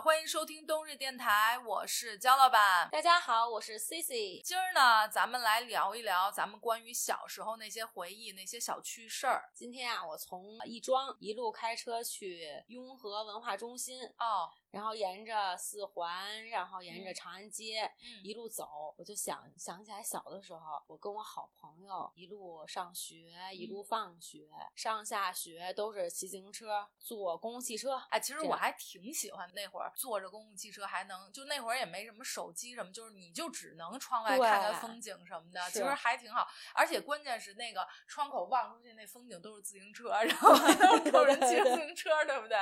[0.00, 2.88] 欢迎收听东日电台，我是焦老板。
[2.90, 4.40] 大家好，我是 Cici。
[4.40, 9.50] 今儿呢，咱们来聊一聊咱们关于小时候那些回忆、那些小趣事儿。
[9.52, 27.96] 今天啊，我从亦庄一路开车去雍和文化中心哦，然后沿着四环，然后沿着嗯长安街、嗯一路走，我就想想起来小的时候，我跟我好朋友一路上学，一嗯路放学，上下学都是骑自行车，坐公共汽车。
[28.08, 36.48] 哎，其实我还挺喜欢那会儿坐着公共汽车还能，就那会儿也没什么手机什么，就是你就只能窗外看看风景什么的，其实还挺好。
[36.74, 42.56] 而且关键是那个窗口望出去那风景都是自行车，然后还 都是有人骑着自行车，对不对？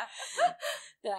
[1.02, 1.12] 对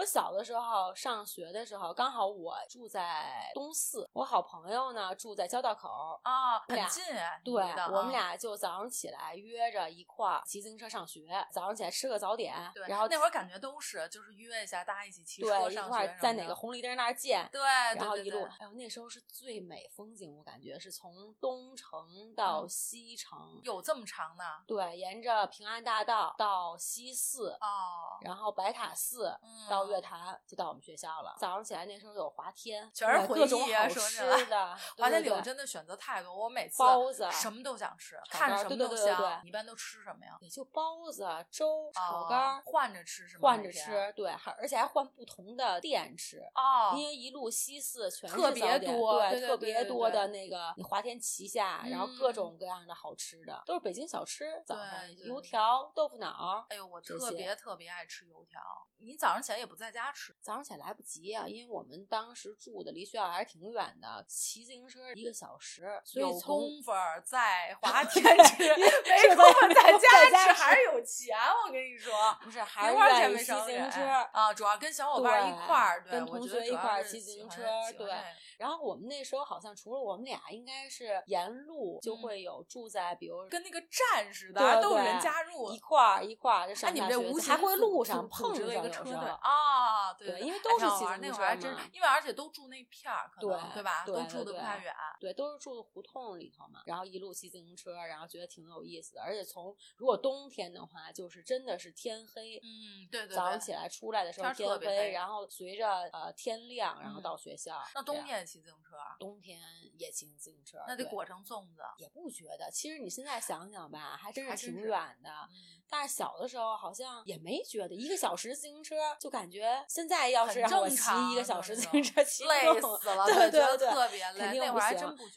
[0.00, 6.18] 我小的时候上学的时候，刚好我住在东四，我好朋友呢住在交道口。
[6.22, 8.10] 啊，很近哎，对，我们啊。
[8.10, 22.68] 俩就早上起来约着一块儿骑自行车上学，早上起来吃个早点，对，然后那会儿感觉都是就是约一下，大家一起骑车对一上块儿在哪个红绿灯那儿见，对，然后一路， 哎呦，那时候是最美风景，我感觉是从东城到嗯。
[22.70, 24.44] 西城，有这么长呢？
[24.66, 31.36] 对，沿着平安大道到西四，哦，然后白塔寺嗯到月坛，就到我们学校了。
[31.38, 39.40] 早上起来那时候有滑天，全是回忆啊好说吃的， 对华天里我真的选择太多，我每次包子什么都想吃，看着什么都对对对对香。
[39.44, 40.36] 你一般都吃什么呀？
[40.40, 43.40] 也就包子、粥、炒哦肝儿，换着吃是吗？
[43.42, 46.40] 换着吃，对，还而且还换不同的店吃。
[46.54, 54.62] 哦，因为一路西四全是特别多对对特别多的那个你华天旗下，然后各嗯种各样的好吃的，都是北京小吃。
[54.66, 58.60] 早上对对油条、豆腐脑，哎呦，我特别特别爱吃油条。
[59.02, 71.36] 你早上起来也不在家吃，早上起来来不及啊，因为我们当时住的离学校还是挺远的，骑自行车一个小时，所有以从功夫儿在华天 吃，没是功夫在在家吃还是有钱。
[71.66, 72.12] 我跟你说，
[72.42, 74.00] 不是还是愿意骑自行车。
[74.32, 77.62] 啊，主要跟小伙伴一块儿，对，跟同学一块儿骑自行车
[77.96, 78.10] 对
[78.58, 85.80] 然后我们那时候好像除了我们俩，应该是沿路就嗯会有住在，比如跟那个站似的，对都有人加入一。
[85.80, 89.12] 块儿一块儿就哎，上你们这无形会路上碰上有时候个车队
[89.60, 94.04] 啊，对对因为哎都是骑自行车因为而且都住那片儿，可能对对吧？
[94.06, 94.94] 都住的不太远。
[95.20, 99.22] 对，都是住的胡同里头嘛，然后一路骑自行车，然后觉得挺有意思的。
[99.22, 103.36] 而且从如果冬天的话，就是真的是天黑，嗯，对对对。
[103.36, 107.82] 早上起来出来的时候天黑然后随着呃天亮，然后嗯到学校。
[107.94, 109.60] 那冬天也骑自行车啊，冬天
[109.98, 111.82] 也骑自行车，那得裹成粽子。
[111.98, 112.70] 也不觉得。
[112.70, 115.30] 其实你现在想想吧，还真是挺远的。
[115.50, 124.38] 嗯，但是小的时候好像也没觉得，一个小时自行车就感觉现在要是让我骑一个小时自行车，骑累死了， 对对对特别累。
[124.38, 124.80] 肯定不。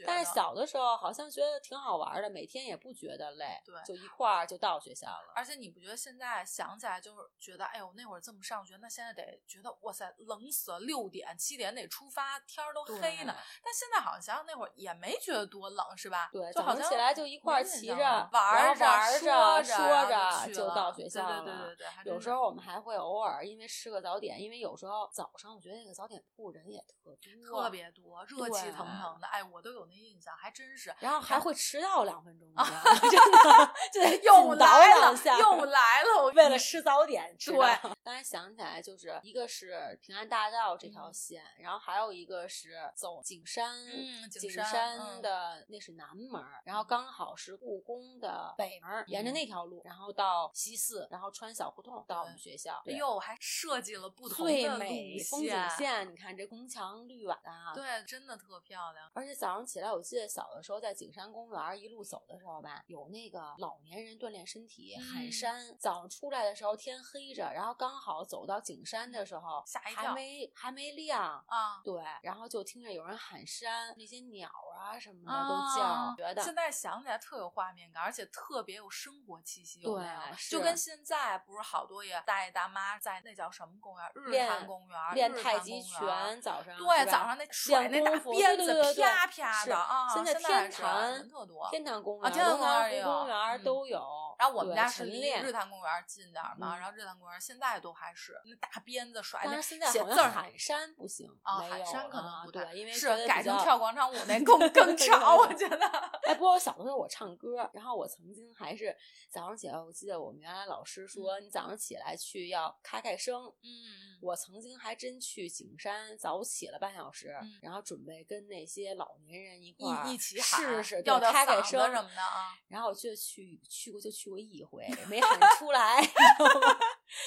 [0.05, 5.33] 但是小的时候好像觉得挺好玩的，每天也不觉得累，对就一块儿就到学校了。
[5.35, 13.35] 而且你不觉得现在想起来就是觉得，哎呦，那会儿这么上学，那现在得觉得哇塞，冷死了，六点七点得出发，天儿都黑呢。
[13.63, 16.29] 但现在好像想想那会儿也没觉得多冷，是吧？
[16.31, 27.15] 对，就好像起来就一块儿骑着玩玩着玩着说着着就到学校对对对对对，还真是有时候我们还会偶尔因为吃个早点，因为有时候早上我觉得那个早点铺人也特
[27.49, 29.27] 多，特别多，热气腾腾的。
[29.27, 30.93] 哎，我都有那印象，还真是。
[30.99, 36.23] 然后还会迟到两分钟， 你知道吗真的就得 又来了又来了！
[36.23, 37.95] 我 为了吃早点迟对到。
[38.03, 52.81] 当然想起来，就是一个是平安大道这条嗯线，然后还有一个是走景山，嗯景景山嗯的那是南门，然后刚好是故宫的北门，沿着嗯那条路，然后到西四，然后穿小胡同到我们学校。
[52.85, 59.09] 哎呦，还设计了不同最美风景线，你看这宫墙绿瓦的，对，真的特漂亮。
[59.13, 65.77] 而且早上起来，我记得小的时候在景山公园一路走的时候吧，有那个老年人锻炼身体喊嗯山。
[65.79, 71.43] 早上出来的时候天黑着，然后刚好走到景山的时候，吓一跳还没还没亮。
[71.47, 80.07] 啊，对，然后就听着有人喊山，那些鸟啊什么的啊都叫，觉得现在想起来特有画面感，而且特别有生活气息，有没有？
[80.07, 84.11] 对就跟现在不是好多也大爷大妈在那叫什么公园？
[84.15, 85.83] 日练坛公园，练日太极。
[85.83, 90.07] 拳，早上对，早上那甩那大鞭子啪啪的啊！
[90.13, 91.67] 现在天坛特多。
[91.69, 94.01] 天坛公园、啊天坛公园都有。
[94.43, 105.77] 然后我们家是离日坛公园近点儿嘛，嗯然后日坛公园现在都还是那大鞭子甩但那是现在写字儿山不行啊，没有喊山可能啊不对，因为是改成跳广场舞那 更更吵，我觉得。
[106.23, 108.95] 哎，不过我小的时候我唱歌，然后我曾经还是
[109.29, 113.45] 早上起来，我记得我们原来老师说，你早上起来去要开开声。
[113.61, 122.53] 嗯，我曾经还真去景山早起了半小时，嗯然后准备跟那些老年人一块儿一一起喊，试试要对开开声什么的啊。
[122.67, 126.01] 然后我就去去过就去过一回，没喊出来，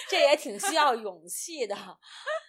[0.09, 1.77] 这也挺需要勇气的。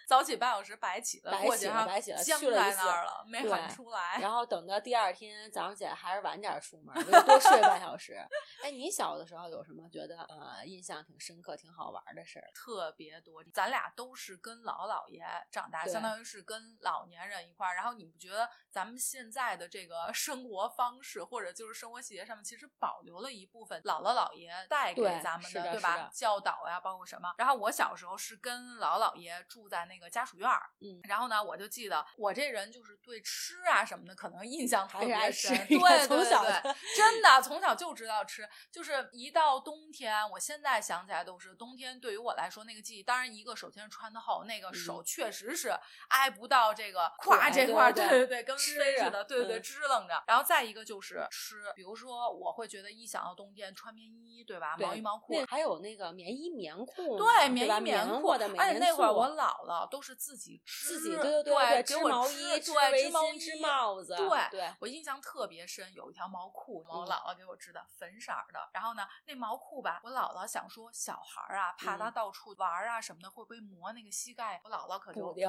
[0.06, 4.18] 早起半小时白起了，白起了，白起了，去了一次在那儿了，没喊出来。
[4.20, 8.14] 然后等到第二天早上起来，还是晚点出门，就 多睡半小时。
[8.62, 12.48] 哎，你小的时候有什么觉得呃印象挺深刻、挺好玩的事儿？
[12.54, 17.74] 特别多，咱俩都是跟老姥爷长大，相当于是跟老年人一块儿。
[17.74, 26.10] 然后你不觉得咱们现在的这个生活方式，或者就是生活细节上面，其实保留了一部分姥姥姥爷带给咱们的，对吧？
[26.14, 27.27] 教导呀，包括什么？
[27.36, 30.62] 然后我小时候是跟老姥爷住在那个家属院儿。
[30.80, 35.54] 嗯，然后呢，我就记得我这人就是对吃啊什么的，可能印象特别深。
[35.66, 36.44] 对，从小
[36.96, 41.98] 真的从小就知道吃，就是一到冬天，我现在想起来都是冬天。
[42.00, 45.72] 对于我来说，那个记忆，当然一个首先是穿的厚，那个手确实是
[46.08, 50.22] 挨不到这个胯这块，对对对，跟飞似的，对对对，支棱着。
[50.26, 54.76] 然后再一个就是吃，比如说我会觉得一想到冬天穿棉衣，对吧？
[54.78, 68.68] 毛衣毛裤，还有那个棉衣棉裤，对，棉衣棉裤的，而且那会儿我姥姥都是自己织，自己对对对，给我毛衣、织围巾、织帽子，对对，我印象特别深，有一条毛裤，我姥姥给我织的，粉色的。
[68.72, 74.60] 然后呢，那毛裤吧，我姥姥想说小孩儿啊，怕他到处玩啊什么的，会不会磨那个膝盖？
[74.64, 75.48] 我姥姥可就补丁，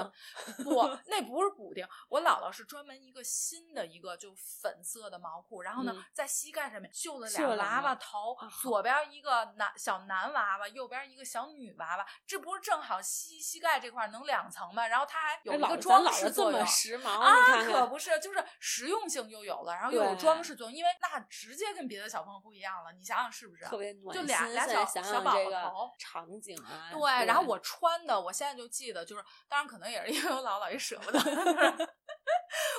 [0.64, 14.88] 不， 那不是补丁，我姥姥是专门一个新的一个就粉色的毛裤，然后呢，在膝盖上面绣了俩娃娃头，左边一个男小男娃娃，右边一个小女娃娃，这不是正好膝膝盖这块能两层吗？
[14.88, 23.66] 然后它还有一个装饰作用，时髦啊，可不是，就是实用性又有了，然后又有装饰作用，因为那直接跟别的小朋友不一样了，你想想是不是？
[23.66, 31.20] 特别暖就俩俩小小宝宝头场景啊，对，然后我穿的，我现在就记得，就是当然可能也是因为我姥姥也舍不得。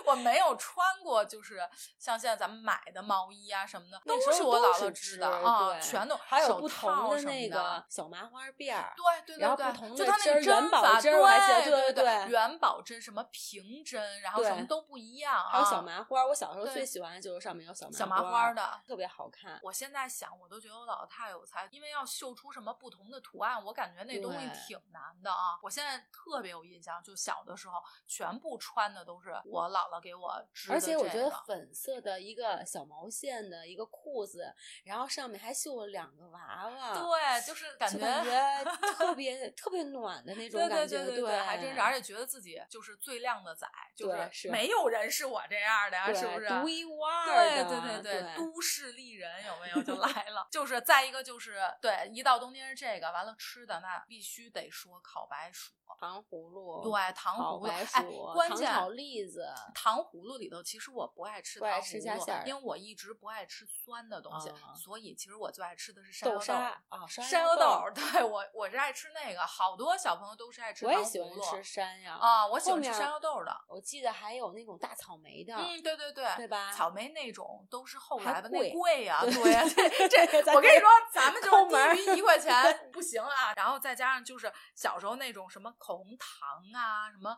[0.06, 1.68] 我没有穿过，就是
[1.98, 16.24] 像现在咱们买的毛衣啊什么的，都是我姥姥织的啊，全都还有不同的那个小麻花辫儿，对对对对，就它那个针法，对对对，元宝针什么平针，然后什么都不一样，还有小麻花。
[16.26, 19.58] 我小时候最喜欢的就是上面有小小麻花的，特别好看。
[19.62, 25.58] 我现在想，我都觉得我姥姥太有才，因为要绣出什么不同的图案，我感觉那东西挺难的啊。
[25.62, 30.72] 我现在特别有印象，就小的时候，全部穿的都是我姥姥给我织。
[30.72, 34.54] 而且我觉得粉色的一个小毛线的一个裤子，
[34.84, 37.98] 然后上面还绣了两个娃娃，对，就是感觉
[38.96, 43.66] 特别特别暖的那种感觉，对对对，还真是，而且觉得自己就是最靓的仔，
[43.96, 46.48] 就是没有人是我这样的呀，是不是？
[46.48, 50.46] 独一无二的，对对对对，都市丽人有没有就来了？
[50.50, 55.72] 就是再一个就是对，一到冬天是这个，完了吃的那必须得说烤白薯。
[55.98, 57.84] 糖葫芦，对糖葫芦，哎，
[58.32, 66.54] 关键炒栗子，糖葫芦里头其实我不爱吃糖葫芦，因为我一直不爱吃酸的东西，所以其实我最爱吃的是山药豆
[66.88, 76.72] 啊，山药豆，对我我是爱吃那个，好多小朋友都是爱吃糖葫芦，我也喜欢吃山药啊，我喜欢吃山药豆的，我记得还有那种大草莓的，嗯，对对对，对吧？
[76.72, 82.52] 草莓那种都是后来的，那贵呀，对，这这我跟你说，咱们就是低于一块钱
[82.92, 86.30] 不行啊，然后再加上就是小时候那种什么口红糖。
[86.74, 87.36] 啊，什么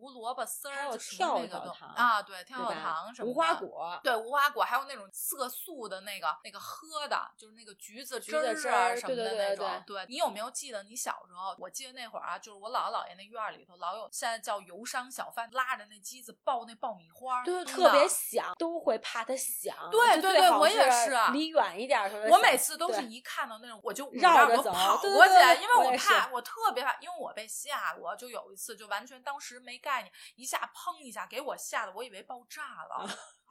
[0.00, 9.68] 胡萝卜丝儿，还有跳跳糖啊，对，跳跳糖什么的，无花果，对，无花果，还有那种色素的那个那个喝的，就是那个橘子汁儿什么的那种。
[9.86, 11.54] 对，你有没有记得你小时候？
[11.58, 19.76] 我记得那会儿啊，就是我姥姥姥爷那院里头老有现在叫油商小贩拉着那机子爆那爆米花，对，特别响，都会怕它响。
[19.90, 30.58] 对对对，我也是，离远一点我每次都是一看到那种我就绕着走，跑过去，因为我怕，我特别怕，因为我被吓过，就有一次就完全当时没概念，一下。
[30.80, 33.04] 砰一下，给我吓得我以为爆炸了。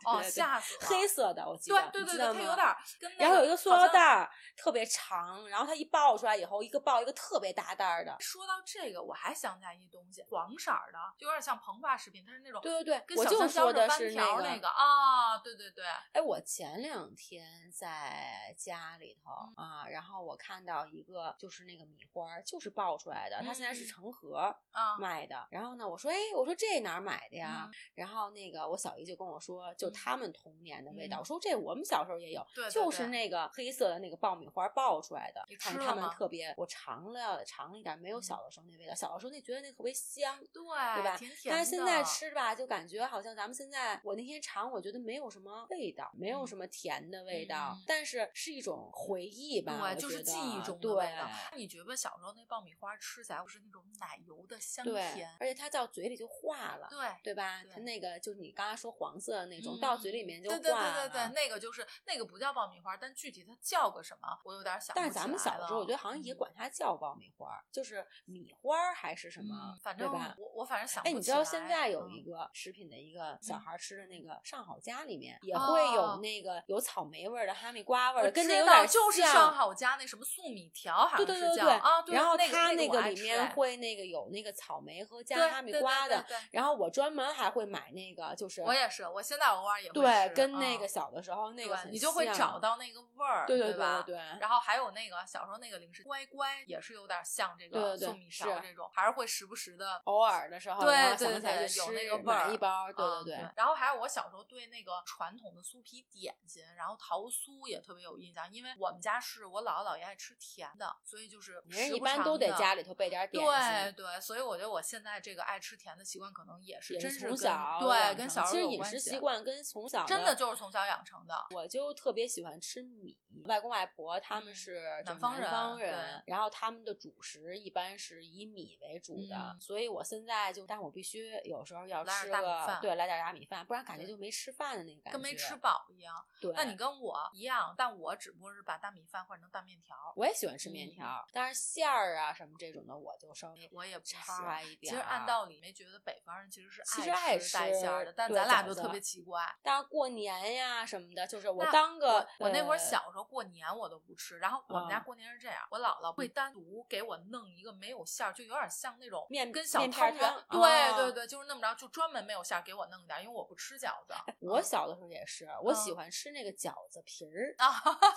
[0.05, 0.87] 哦，吓死了！
[0.87, 8.15] 黑色的，我记得，对对对，它有点跟然后有一个塑料袋儿，特别长，然后它一爆出来以后，一个爆一个特别大袋儿的。
[8.19, 15.85] 说到这个，我还想起来一东西，黄色的，就有点像膨化食品，它是那种对对对，我就说的是那个啊，对对对。
[16.13, 19.29] 哎，我前两天在家里头
[19.61, 24.55] 啊，然后我看到一个就是那个米花，就是爆出来的，它现在是成盒
[24.97, 25.47] 卖的。
[25.51, 27.69] 然后呢，我说，哎，我说这哪儿买的呀？
[27.93, 30.79] 然后那个我小姨就跟我说，就他们童年。
[30.79, 38.95] 的味道，我说这我们小时候也有，就是那个黑色的那个爆米花爆出来的，看他们特别，我尝了尝了一点，没有小的时候那味道。
[38.95, 41.17] 小的时候那觉得那特别香，对对吧？
[41.17, 51.27] 甜甜但是现在吃吧，就感觉好像咱们现在，我那天尝，我觉得没有什么味道，没有什么甜的味道，但是是一种回忆吧，对，就是记忆中的味道。
[51.55, 57.63] 你觉得小时候那爆米花吃起来不是那种奶油的香甜，而且它到嘴里就化了，对对吧？
[57.73, 59.79] 它那个就是你刚刚说黄色的那种。
[59.79, 71.01] 到嘴里面就对对对对对，那个就是那个不叫爆米花，但具体它叫个什么，我有点想但是咱们小的时候，我觉得好像也管它叫爆米花，就是米花还是什么，反正我我反正想。
[71.03, 82.01] 哎，你知道现在有一个食品的一个小孩吃的那个上好佳里面也会有那个有草莓味的、哈密瓜味的，跟那有点就是上好佳那什么粟米条，好像是叫啊。
[82.07, 86.23] 然后它那个里面会那个有那个草莓和加哈密瓜的。
[86.51, 94.15] 然后我专门还会买那个，就是我也是，我现在偶尔也会对，跟那个小的时候那个你就会找到那个味儿，对对对对。
[94.39, 103.49] 然后还有那个小时候那个零食乖乖，也是有点像这个粟米条这种，还是会时不时的偶尔的时候，对对对，有那个味儿，一包，对对对。
[103.55, 113.93] 然后还有我小时候对那个传统的酥皮点心，然后桃酥也特别有印象，因为我们家是我姥姥姥爷爱吃甜的，所以就是人一般都得家里头备点点心。
[113.95, 121.35] 对对，所以我觉得我现在这个爱吃甜的习惯可能也是真是从小对跟小其实饮食习惯跟从小真的就是从小养成的。
[121.51, 136.25] 我就特别喜欢吃米，外公外婆他们是南方人，然后他们的主食一般是以米为主的，所以我现在就，但我必须有时候要吃个对来点大米饭，不然感觉就没吃饭的那个感觉，跟没吃饱一样。
[136.41, 139.95] 对，那你跟我一样，但我只不过是把大米饭换成大面条。
[140.15, 144.93] 我也喜欢吃面条，但是馅儿啊什么这种的，我就稍微我也不差一点。
[144.93, 149.43] 其实按道理没觉得北方人其实是爱吃带馅儿的，但咱俩就特别奇怪。
[149.61, 164.13] 但是过年呀什么的，就是我当个我那会儿小时候过年我都不吃，然后我们家过年是这样，我姥姥会单独给我弄一个没有馅儿，就有点像那种面跟小汤圆，对对对，就是那么着，就专门没有馅儿给我弄点，因为我不吃饺子。
[164.39, 167.55] 我小的时候也是，我喜欢吃那个饺子皮儿，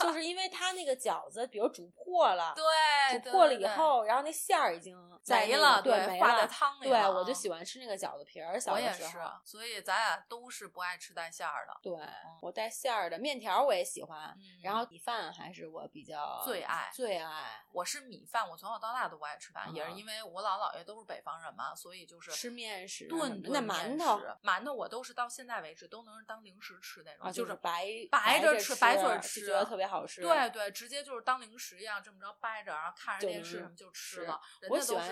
[0.00, 7.02] 就 是因为它那个饺子，比如煮破了，对，煮破了以后，然后那馅儿已经没了，对，化在汤里了。
[7.02, 8.60] 对，我就喜欢吃那个饺子皮儿。
[8.66, 11.76] 我也是，所以咱俩都是不爱吃带馅儿的。
[11.82, 11.92] 对，
[12.40, 17.64] 我带馅儿的面条我也喜欢，然后米饭还是我比较最爱最爱。
[17.72, 30.20] 我是米饭，我从小到大都不爱吃饭，也是因为我姥姥爷都是北方人嘛，所以就是吃面食，炖那馒头馒头我都是到现在为止都能当零食吃那种，就是白白着吃，白嘴吃，觉得特别好吃。
[30.20, 34.40] 对对，直接就是当零食一样这么着掰着，然后看着电视什么就吃了。
[34.68, 35.10] 我喜欢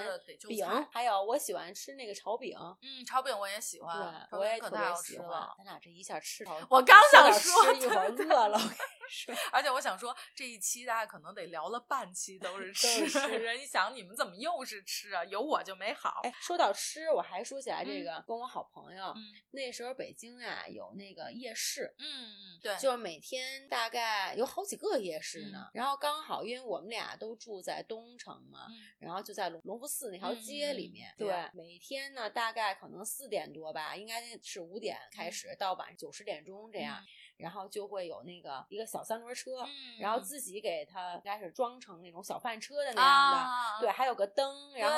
[0.49, 2.59] 饼，还有我喜欢吃那个炒饼。
[2.83, 5.49] 嗯，炒饼我也喜欢，我也特别喜欢。
[5.59, 8.59] 咱俩这一下吃， 我刚想说一会儿饿了。
[9.51, 13.01] 而且我想说，这一期大家可能得聊了半期都是 吃。
[13.29, 15.25] 人一想，你们怎么又是吃啊？
[15.25, 16.21] 有我就没好。
[16.23, 19.13] 哎，说到吃，我还说起来这个，跟我好朋友，
[19.51, 25.69] 那时候北京啊有那个夜市，嗯嗯，对，就是每天大概有好几个夜市呢。
[25.73, 28.67] 然后刚好，因为我们俩都住在东城嘛，
[28.99, 31.15] 然后就在隆隆福寺那条街里面。
[31.17, 37.05] 对，每天呢大概可能四点多吧，应该是五点开始，到晚上九十点钟这样。
[37.41, 39.67] 然后就会有那个一个小三轮车，
[39.99, 44.97] 然后自己给它应该是装成那种小饭车的那样的，对，还有个灯，然后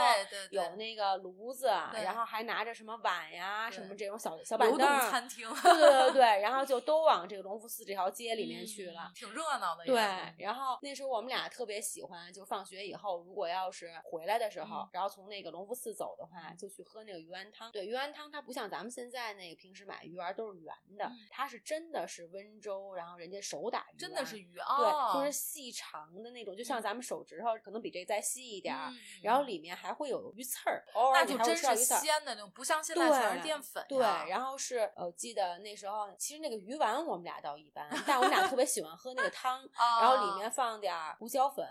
[0.50, 4.78] 有那个炉子，然后还拿着什么碗呀，什么这种小小板凳，
[5.11, 9.84] 餐厅，对对对对，然后 就都往这个隆福寺这条街里面去了，挺热闹的。
[9.84, 9.96] 对，
[10.38, 17.70] 然后那时候我们俩特别喜欢，就放学以后，如果要是回来的时候，然后从那个隆福寺走的话，就去喝那个鱼丸汤。
[17.70, 22.31] 对，鱼丸汤它不像咱们现在那个平时买鱼丸都是圆的，它是真的是。
[22.32, 28.90] 温州，然后人家手打鱼，真的是鱼啊，对，就是细长的那种，就像咱们手指头，可能比这再细一点儿。
[29.22, 30.84] 然后里面还会有鱼刺儿，
[31.14, 33.84] 那就真是鲜的那种，不像现在全是淀粉。
[33.88, 33.98] 对，
[34.28, 39.60] 然后是呃，记得那时候其实那个鱼丸我们俩倒一般，但我们俩特别喜欢喝那个汤，
[40.00, 41.66] 然后里面放点胡椒粉。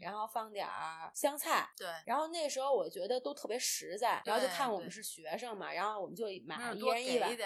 [0.00, 1.86] 然后放点儿香菜，对。
[2.06, 7.36] 然后那时候我觉得都特别实在，然后就看我们是学生嘛，然后我们就买一人一碗，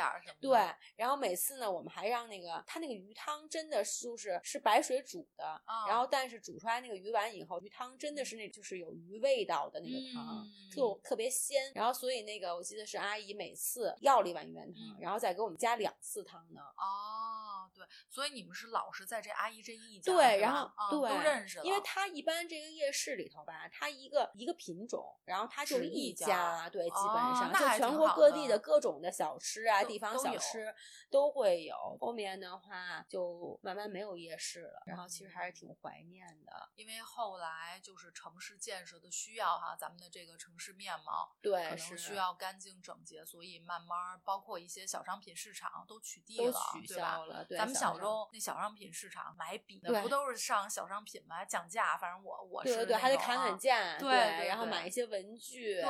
[0.40, 0.58] 对。
[0.96, 11.72] 然后每次呢，我们还让那个他那个鱼汤真的就是是白水煮的，然后但是煮出来那个鱼丸以后，鱼汤真的是那就是有鱼味道的那个汤，特特别鲜。
[11.74, 16.60] 然后所以那个我记得是阿姨每次要了一碗鱼丸汤，然后再给我们加两次汤呢。
[16.76, 22.43] 哦，对，所以你们是老是在这阿姨这一家，对，然后对都认识了，因为他一般。
[22.48, 30.74] 这个夜市里头吧，它一个一个品种，然后它就一家，对，基本上就全国各地的各种的小吃啊，地方小吃
[31.10, 31.74] 都会有。
[32.00, 36.70] 后面的话就慢慢没有夜市了，然后其实还是挺怀念的。
[36.74, 47.44] 因为后来就是城市建设的需要哈，咱们的这个城市面貌对可能需要干净整洁，所以慢慢包括一些小商品市场都取缔了，取消了。
[47.50, 51.44] 咱们小时候那小商品市场买笔的，不都是上小商品吗？
[51.44, 55.84] 讲价，反正我我是对对，还得砍砍价，对，然后买一些文具，对，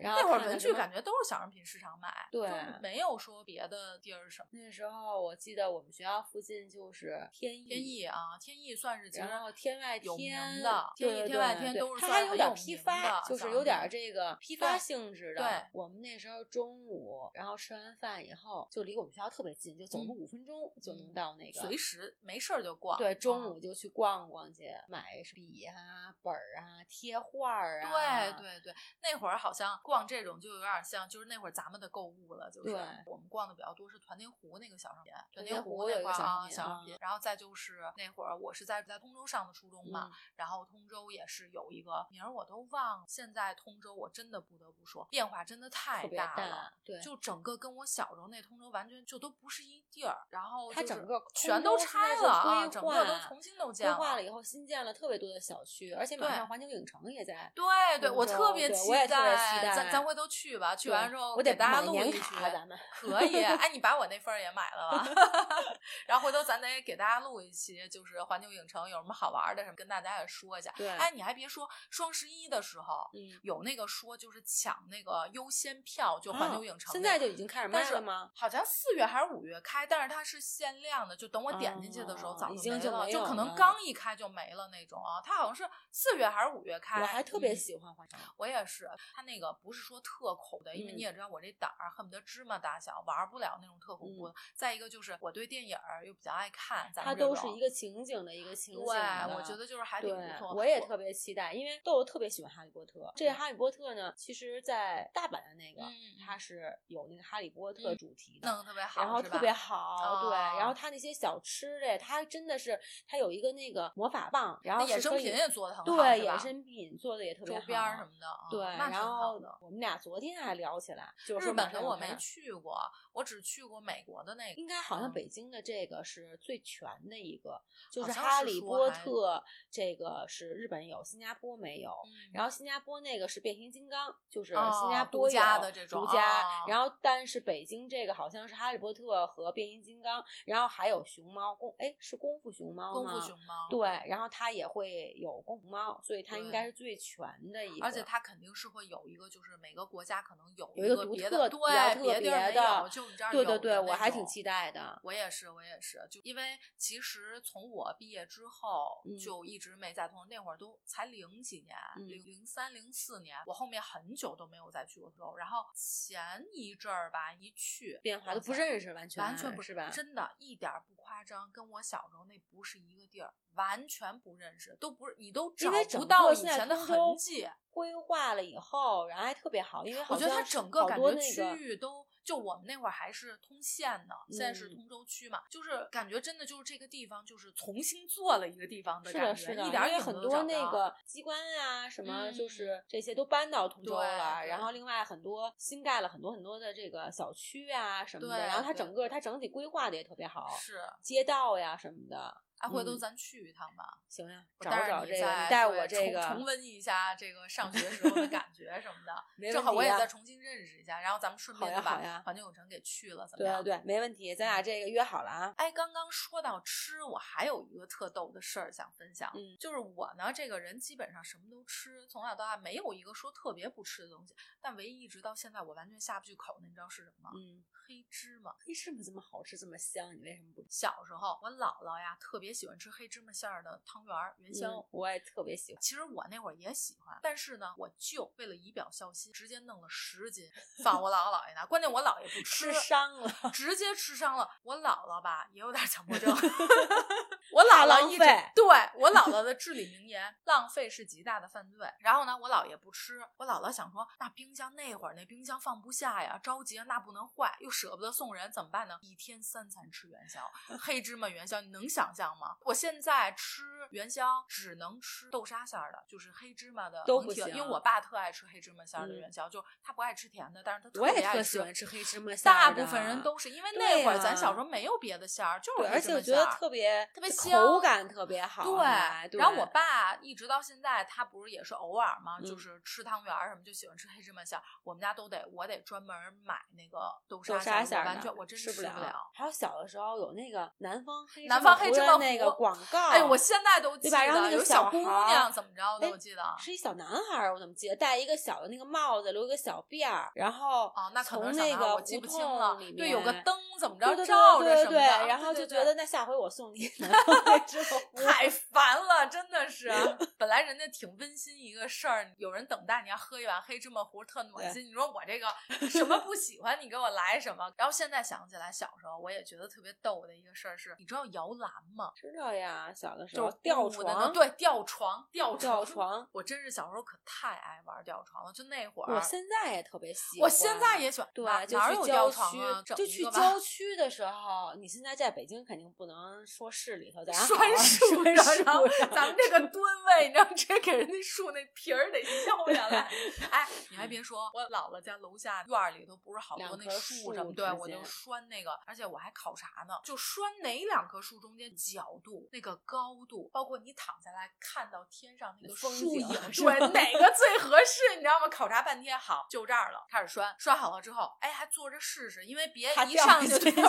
[0.00, 2.48] 然后那会儿文具感觉都是小商品市场买，对，
[2.80, 4.48] 没有说别的地儿什么。
[4.52, 15.42] 那时候我记得我们学校附近就是天意，天意啊，天意算是然后天外天的，天意天外天都是它还有点批发，就是有点这个批发性质的。
[15.42, 22.98] 对，我们那时候中午，然后吃完饭以后，就离我们学校特别近，就走路五分钟就能到那个，随时没事儿就逛。
[22.98, 25.74] 对，中午就去逛逛去，买笔啊、
[26.22, 27.90] 本儿啊、贴画儿啊。
[27.90, 32.74] 对对对，那会儿好像逛这种就有点像，就是那会儿咱们的购物了，就是
[33.06, 57.64] 我们逛的比较多是团结湖那个小商品，团结湖那块啊小商品，然后再就是那会儿我是在在通州上的初中嘛，然后通州也是有一个名儿我都忘了，现在通州我真的不得不说变化真的太大了，对，就整个跟我小时候那通州完全就都不是一地儿，然后它整个全都拆了啊，整个都重新都建了，规划了以后新建了特别多的小区，而且马上环球影城也在，对
[58.00, 62.20] 对，我特别期待，咱咱回头去吧，去完之后我得大家录一局，
[62.52, 65.06] 咱们可以，哎，你把我那份儿也买了吧，
[66.06, 70.72] 然后回头咱得给大家录一期，就是环球影城有什么好玩的什么，跟大家也说一下。
[70.76, 78.30] 对，哎，你还别说，双十一的时候，嗯，有那个说就是抢那个优先票，就环球影城，现在就已经开始卖了吗？
[78.34, 85.20] 好像四月还是五月开，但是它是限量的，就等我点进去的时候早就没了，就可能刚一开就没了那种啊。
[85.24, 88.88] 它好像是四月还是五月开，我还特别喜欢环球，我也是。
[89.14, 94.32] 它那个不是说特恐的，因为你也知道我这胆儿恨不得芝麻大小，玩不了那种特恐怖。
[94.54, 98.84] 再一个就是我对电影又比较爱看，它都是一个情景的一个情景。
[98.84, 98.96] 对，
[99.34, 100.54] 我觉得就是还挺不错。
[100.54, 103.12] 我也特别期待，因为豆豆特别喜欢哈利波特。
[103.16, 105.82] 这个哈利波特呢，其实在大阪的那个，
[106.24, 110.28] 它是有那个哈利波特主题的，弄得特别好，然后特别好。
[110.28, 118.26] 对，然后它那些小吃的，它真的是它有一个那个魔法棒，然后衍生品也做的很好，对，衍生品做的也特别好，周边什么的。
[118.50, 122.78] 对，然后我们俩昨天还聊起来，就是日本的我没去过，
[123.12, 124.60] 我只去过美国的那个。
[124.60, 131.92] 应该好像北京的这个是最全的一个，就是哈利波特这个是日本有，新加坡没有。
[132.32, 136.64] 然后新加坡那个是变形金刚，就是新加坡家的这种独家。
[136.66, 142.92] 然后但是北京这个好像是哈利波特和变形金刚，然后还有熊猫功，哎，是功夫熊猫吗？
[142.92, 143.68] 功夫熊猫。
[143.70, 147.86] 对，然后它也会有功夫猫，所以它应该是最全的一个。
[147.86, 153.44] 而且它肯定是会有一个，就是每个国家可能有有一个独特、对特别的，就你这儿有。
[153.44, 155.00] 对对对，我还挺期待的。
[155.02, 161.76] 我也是，我也是，就因为其实从我毕业之后就一直没再通，那会儿都才零几年，
[162.08, 165.34] 零零三零四年，我后面很久都没有再去过州。
[165.36, 169.90] 然后前一阵儿吧，一去变化都不认识，完全完全不是吧？
[169.90, 177.48] 真的，一点不夸张，跟我小时候那不是一个地儿，完全不认识，都不是你都找不到以前的痕迹。
[177.70, 182.06] 规划了以后，然后还特别好，因为我觉得它整个感觉区域都。
[182.24, 194.46] 就我们那会儿还是通县呢，现在是通州区嘛，就是感觉真的就是这个地方就是重新做了一个地方的感觉，一点也很多那个机关啊什么，就是这些都搬到通州了。
[194.46, 202.32] 然后另外很多新盖了很多很多的这个小区啊什么的，然后它整个它整体规划的也特别好，是街道呀什么的。
[202.62, 209.22] 哎，回头咱去一趟吧，行呀，找找这个，带我这个重温一下这个上学时候的感觉什么的，
[209.52, 213.64] 正好我也再重新认识一下，然后咱们顺便就把环球影城给去了，怎么样？
[213.64, 215.52] 对对，没问题，咱俩这个约好了啊。
[215.56, 227.32] 哎，刚刚说到吃，我还有一个特逗的事儿想分享，嗯，就是我呢这个人基本上什么都吃，从小到大没有一个说特别不吃的东西，但唯一一直到现在我完全下不去口的，你知道是什么吗？
[227.34, 228.54] 嗯，黑芝麻。
[228.64, 230.64] 黑芝麻这么好吃，这么香，你为什么不？
[230.70, 233.32] 小时候我姥姥呀特别喜欢吃黑芝麻。
[233.32, 235.80] 馅儿的汤圆儿元宵，我也特别喜欢。
[235.80, 240.46] 其实我那会儿也喜欢，但是呢，我舅为了以表孝心，直接弄了十斤
[240.84, 241.64] 放我姥姥姥爷那。
[241.64, 244.48] 关键我姥爷不吃，吃伤了，直接吃伤了。
[244.64, 246.30] 我姥姥吧也有点强迫症
[247.52, 251.86] 我姥姥一直对我姥姥的至理名言：浪费是极大的犯罪。
[252.00, 258.98] 然后呢，我姥爷不吃，我姥姥想说，那冰箱那会儿那冰箱放不下呀，着急那不能坏，又舍不得送人，怎么办呢？
[259.02, 260.40] 一天三餐吃元宵，
[260.80, 262.56] 黑芝麻元宵，你能想象吗？
[262.62, 278.64] 我现在吃元宵只能吃豆沙馅儿的，就是黑芝麻的都不行，因为我爸特爱吃黑芝麻馅儿的元宵，就他不爱吃甜的，但是他特别爱喜欢吃黑芝麻馅大部分人都是因为那会儿咱小时候没有别的馅儿，就是而且我觉得特别特别香，口感特别好。
[278.64, 288.92] 对，然后我爸一直到现在，他不是也是偶尔嘛，就是吃汤圆什么就喜欢吃黑芝麻馅儿，我们家都得我得专门买那个豆沙馅儿，完全我真吃不了。
[289.34, 306.88] 还有小的时候有那个南方黑南方黑芝麻那个广告，哎，我现在都记得，然后那个小姑娘怎么着的，我记得是一小男孩，我怎么记得戴一个小的那个帽子，留一个小辫儿，然后哦，那从那个胡同里面对有个灯怎么着照着什么的，然后就觉得那下回我送你
[308.24, 309.90] 太烦了，真的是。
[310.36, 314.84] 本来人家挺温馨一个事儿，有人等待你要喝一碗黑芝麻糊，特暖心。
[314.84, 315.46] 你说我这个
[315.88, 317.72] 什么不喜欢，你给我来什么？
[317.76, 322.12] 然后现在想起来，小时候我也觉得特别逗的一个事儿是，你知道摇篮吗？
[322.16, 326.26] 知道呀，小的时候吊床，对，吊床，吊 吊床。
[326.32, 329.14] 我真是小时候可太爱玩吊床了，就那会儿。
[329.14, 330.42] 我现在也特别喜欢。
[330.42, 331.30] 我现在也喜欢。
[331.32, 332.82] 对，哪有吊床啊？
[332.82, 343.10] 就去郊区的时候，你现在在北京肯定不能说市里头，咱拴树上，然后咱们这个吨位，你知道，直接给人家树那皮儿得削下来。
[343.50, 347.52] 哎，你还别说，我姥姥家楼下院里头不是好多那树什么？
[347.52, 358.16] 对，我就拴那个，而且我还考察呢，就拴哪两棵树中间角度、那个高度，包括你躺下来看到天上那个树影， 对，哪个最合适？
[358.16, 358.48] 你知道吗？
[358.48, 360.54] 考察半天，好，就这儿了，开始拴。
[360.58, 363.84] 拴好了之后，哎，还坐着试试，因为别一上去啪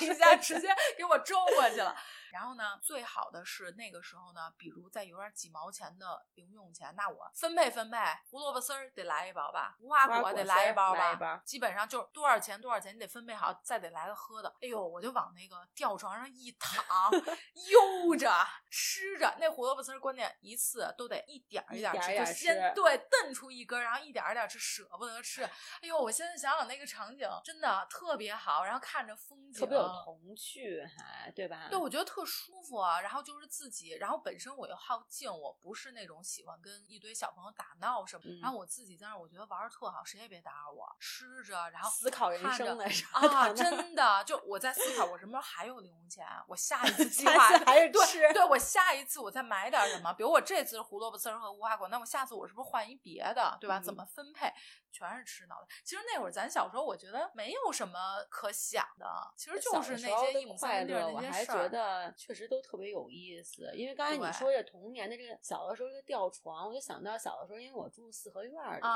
[0.00, 1.96] 一下直接给我周过去了。
[2.34, 7.96] 然后呢，最好的是那个时候呢，比如再有点几毛钱的零用钱，那我分配分配，
[8.28, 14.52] 胡萝卜丝儿得来一包吧，无花果得来一包吧，基本上就是多少钱多少钱，你得分配好，再得来个喝的。
[14.60, 16.84] 哎呦，我就往那个吊床上一躺，
[17.70, 18.28] 悠着
[18.68, 25.44] 吃着那胡萝卜丝儿，关键一次都得一点一点吃，就先对瞪出一根，然后一点一点吃，舍不得吃。
[25.44, 31.68] 哎呦，我现在想想那个场景真的特别好，然后看着风景特别有童趣，还对吧？
[31.70, 32.23] 对，我觉得特。
[32.24, 53.80] 舒服啊，然后就是自己，然后本身我又好静，我不是那种喜欢跟一堆小朋友打闹什么，然后我自己在那，我觉得玩的特好，谁也别打扰我，吃着，然后思考人生的啊， 真的，就我在思考我什么时候还有零用钱，我下一次计 划还是对，对我下一次我再买点什么，比如我这次胡萝卜丝和无花果，那我下次我是不是换一别的，对吧？
[53.80, 54.52] 怎么分配？
[54.90, 55.66] 全是吃脑袋。
[55.84, 59.06] 其实那会儿咱小时候，我觉得没有什么可想的，
[59.36, 61.56] 其实就是那些一亩三分地那些事儿。
[61.56, 63.70] 我还觉得确实都特别有意思。
[63.74, 68.88] 因为刚才你说这童年的这个小的时候这个吊床，我就想到小的时候，因为我住四合院里头，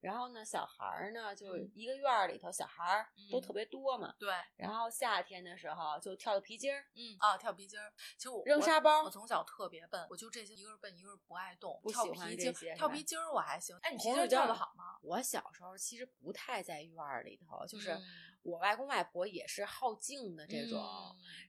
[0.00, 4.14] 然后呢，小孩儿呢就一个院里头小孩儿都特别多嘛。
[4.18, 4.32] 对。
[4.56, 6.84] 然后夏天的时候就跳皮筋儿。
[6.94, 7.92] 嗯啊，跳皮筋儿。
[8.16, 9.02] 其实我扔沙包。
[9.04, 11.80] 我从小特别笨，我就这些，一个是笨，一个是不爱动。
[11.82, 12.74] 不喜欢这些。
[12.74, 13.76] 跳皮筋儿我还行。
[13.82, 14.98] 哎，你皮筋儿跳的好吗？
[15.02, 17.96] 我小时候其实不太在院儿里头，就是
[18.42, 20.82] 我外公外婆也是好静的这种。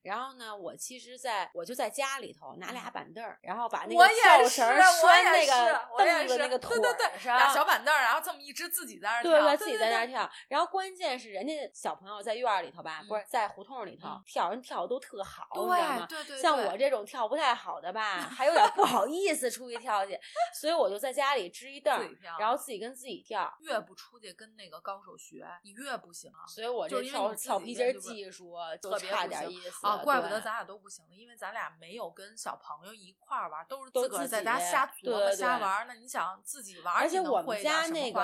[0.01, 6.77] 然后呢，我其实在我就在家里头拿俩板凳儿，然后把那个跳绳拴那个凳子那个腿
[7.19, 10.29] 上，俩小板凳儿，然后这么一直自己在那儿跳，自己在那跳。
[10.49, 16.07] 然后关键是人家小朋友在院儿里头吧，不是在胡同里头跳，人跳的都特好，你知道吗？
[16.41, 20.19] 像我这种跳不太好的吧，还有点不好意思出去跳去，
[20.59, 23.51] 所以我就在家里支一凳儿，然后自己跟自己跳。
[23.61, 26.31] 越不出去跟那个高手学，你越不行。
[26.47, 35.87] 所以我这跳跳皮筋技术特别差点意思啊，怪不得咱俩都不行了，因为咱俩没有跟小朋友一块儿玩，都是自个儿在家瞎琢磨瞎玩。
[35.87, 38.21] 那你想自己玩，而且我们家那个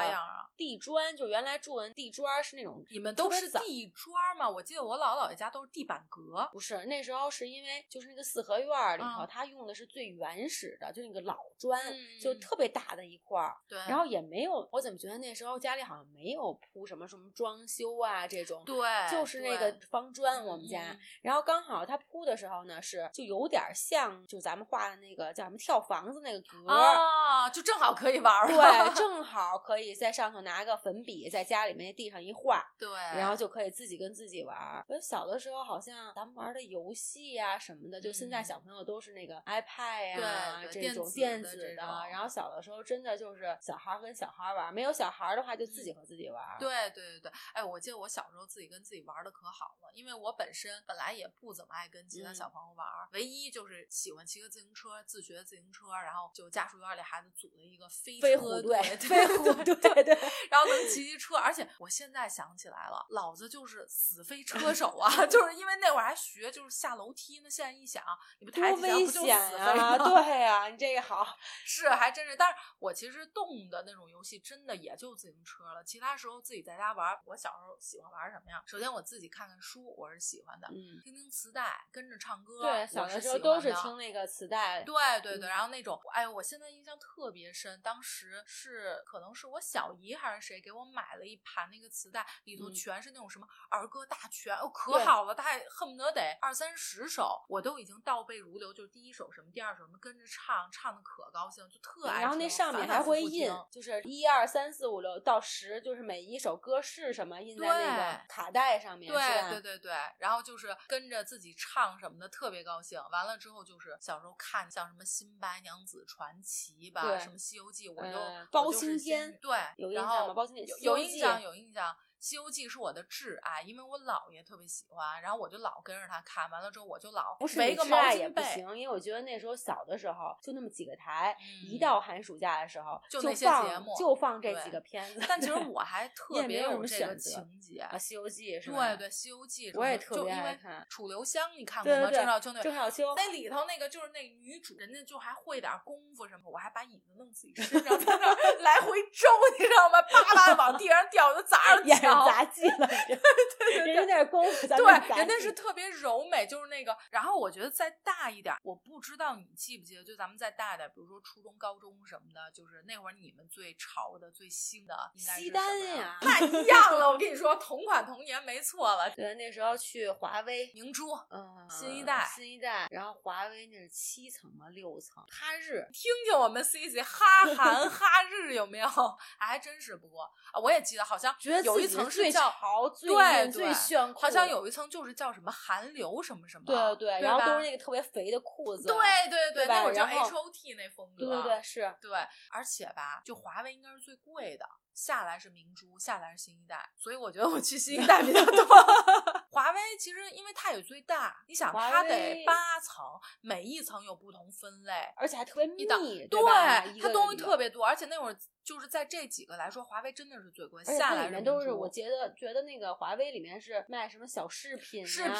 [0.55, 4.49] 地砖，就原来住的地砖是那种，你们都是地砖吗？
[4.49, 11.79] 我记得我姥姥姥爷家都是地板革，不是那时候是因为就是那个四合院里头，他用的是最原始的，就那个老砖，
[12.21, 13.55] 就特别大的一块儿。
[13.67, 20.39] 对，然后也没有，我怎么觉得那时候家里好像没有铺什么什么装修啊这种，对，就是那个方砖。
[20.39, 34.83] 我们家，然后刚好他铺的时候呢，是就有点像就咱们画的那个叫什么跳房子那个格啊，就正好可以玩对，正好可以在上头拿个粉笔在家里面地上一画，对，然后就可以自己跟自己玩。
[34.87, 46.41] 我小的时候好像咱们玩的游戏呀什么的，就现在小朋友都是那个 iPad 呀这种电子的，然后小的时候真的就是小孩跟小孩玩，没有小孩的话就自己和自己玩。
[46.59, 48.38] 对对对对，哎，我记得我小时候。
[48.39, 59.89] 时候自己跟自己玩的可好了，因为我本身本来也不怎么爱跟其他小朋友玩，唯一就是喜欢骑个自行车，自学自行车，然后就家属院里孩子组了一个飞飞车队， 飞虎队，对。
[59.89, 60.15] 对，
[60.49, 68.03] 然后能骑骑车，而且我现在想起来了，老子就是死飞车手啊， 就是因为那会儿还学就是下楼梯呢，现在一想，
[68.39, 69.97] 你不抬起来不就死飞吗？
[69.97, 71.25] 对呀，你这个好，
[71.65, 78.61] 是还真是，但是我其实动的那种游戏真的也就自行车了，其他时候自己在家玩，我小时候喜欢玩什么呀？
[78.65, 102.21] 首先我自己看看书，我是喜欢的，嗯，听听磁带，跟着唱歌，对，小的时候都是听那个磁带，对对对，然后那种，哎，我现在印象特别深，当时是可能是我小姨还是谁给我买了一盘那个磁带，里头全是那种什么儿歌大全，哦，可好了，大概恨不得得二三十首，我都已经倒背如流，就是第一首什么，第二首什么，跟着唱，唱的可高兴，就特爱。
[102.21, 113.01] 然后那上面还会印，就是一二三四五六到十，就是每一首歌是什么，印在那个卡带上面，对对对对，然后就是跟着自己唱什么的，特别高兴。
[113.11, 118.19] 完了之后就是小时候看像什么《新白娘子传奇》吧，什么《西游记》，我就
[118.51, 120.33] 包青天，对，有印象吗？
[120.33, 121.93] 包青天有印象，有印象。
[122.19, 126.49] 《西游记》是我的挚爱，因为我姥爷特别喜欢，然后我就老跟着他看。
[126.49, 128.41] 完了之后，我就老不是没个毛巾被。
[128.43, 131.35] 行，因为我觉得那时候小的时候就那么几个台，
[131.69, 135.23] 一到寒暑假的时候就那些节目，就放这几个片子。
[135.27, 138.87] 但其实 我还特别有这个情节啊，《西游记》是吧？
[138.95, 140.85] 对对，《西游记》我也特别爱看。
[140.89, 142.09] 楚留香你看过吗？
[142.11, 149.27] 郑少秋那郑少秋那里头那个就是那女主，人家就还会点功夫什么，我还把椅子弄自己身上，在那来回 周，
[149.57, 150.01] 你知道吗？
[150.01, 152.87] 啪啦往地上掉，就砸上 脚，杂技了。
[152.87, 156.95] 对对对，人家那功夫，对，人家是特别柔美，就是那个。
[157.11, 167.11] 然后我觉得再大一点，我不知道你记不记得，就咱们再大一点，比如说初中、高中什么的，就是那会儿你们最潮的、最新的应该是西单呀，那一样了。
[167.11, 169.09] 我跟你说，同款同年没错了。
[169.11, 174.67] 对，那时候去华为、明珠，嗯，新一代、新一代，然后华为那是七层吗？
[174.69, 175.23] 六层？
[175.29, 178.89] 哈日，听听我们 C C 哈韩 哈日有没有？
[179.37, 182.53] 还真是，不过啊，我也记得好像有一层是叫。
[183.01, 183.73] 对对，
[184.13, 188.95] 好像有一层就是叫什么韩流什么什么，对对对，然后都是那个特别肥的裤子，对
[189.29, 192.11] 对对，那会儿叫 H O T 那风格，对对对，是，对，
[192.51, 194.65] 而且吧，就华为应该是最贵的。
[194.93, 198.65] 下来是明珠，下来是新一代，所以我觉得我去新一代比较多。
[199.49, 203.05] 华为其实因为它也最大，你想它得八层，
[203.39, 205.85] 每一层有不同分类，而且还特别密，
[206.27, 210.83] 对，它东西特别多，而且那会儿就是在这几个来说，华为真的是最贵。
[210.83, 215.33] 下来里面都是，我觉得觉得那个华为里面是卖什么小饰品、饰品，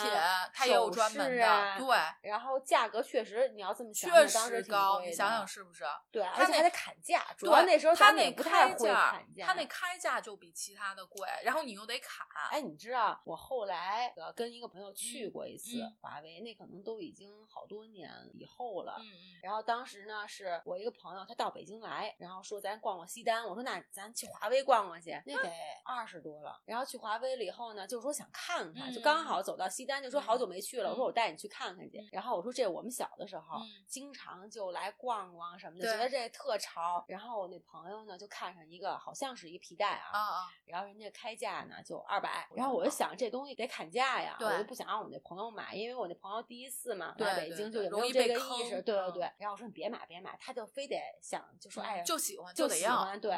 [0.54, 2.30] 它也有专门的，对。
[2.30, 5.84] 然后价格确实，你要这么想，确实高，你想想是不是？
[6.12, 9.46] 对，而且还得砍价，主要那时候他那不太会砍价。
[9.46, 12.26] 他那开价就比其他的贵，然后你又得砍。
[12.52, 18.96] 哎，你知道我后来跟一个朋友去过一次华为，那可能都已经好多年以后了。
[19.00, 19.40] 嗯嗯。
[19.44, 23.44] 然后当时呢，是我一个朋友，他到北京来，然后说咱逛逛西单。
[23.44, 25.52] 我说那咱去华为逛逛去，那得
[25.84, 26.62] 二十多了。
[26.66, 30.92] 然后去华为了以后呢，就是说想看看，就刚好走到西单，就说好久没去了。
[30.92, 32.08] 我说我带你去看看去。
[32.12, 37.04] 然后我说这我们小的时候经常就来逛逛什么的，觉得这特潮。
[37.08, 40.10] 然后我那朋友呢就看上一个，好像是一皮带啊。
[40.12, 40.48] 啊啊！
[40.66, 49.32] 然后人家开价呢就二百，然后我就想这东西得砍价呀，我就不想让我那朋友买，因为我那朋友第一次嘛来北京就有没有这个意识，对对对。
[49.38, 53.32] 然后我说你别买别买，他就非得想就说哎就喜欢就喜欢对。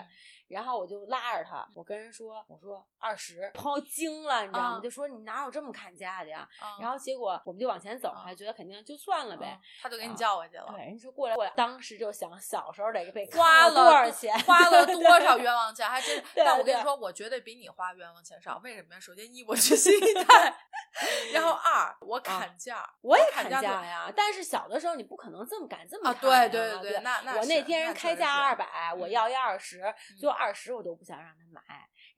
[0.52, 4.80] 然后我就拉着他，我跟人说我说二十，朋友惊了，你知道吗？
[4.82, 6.48] 就说你哪有这么砍价的呀？
[6.80, 10.66] 然后结果我们就往前走，还觉得肯定就算了呗，他就给你叫过去了。
[10.76, 16.24] 对，人说过来过来，当时就想小时候得被花了多少钱，花了 多少冤枉钱，还真。
[16.36, 18.60] 但我跟你说，我绝对比你花冤枉钱少。
[18.64, 19.00] 为什么呀？
[19.00, 20.56] 首先一，我去新一代，
[21.34, 24.12] 然后 二，我砍价，我也砍价呀。
[24.16, 26.48] 但是小的时候你不可能这么敢这么砍啊！
[26.48, 29.82] 对对对对，那那我那天人开价二百，我要一二十，
[30.20, 31.62] 就二十我都不想让他买。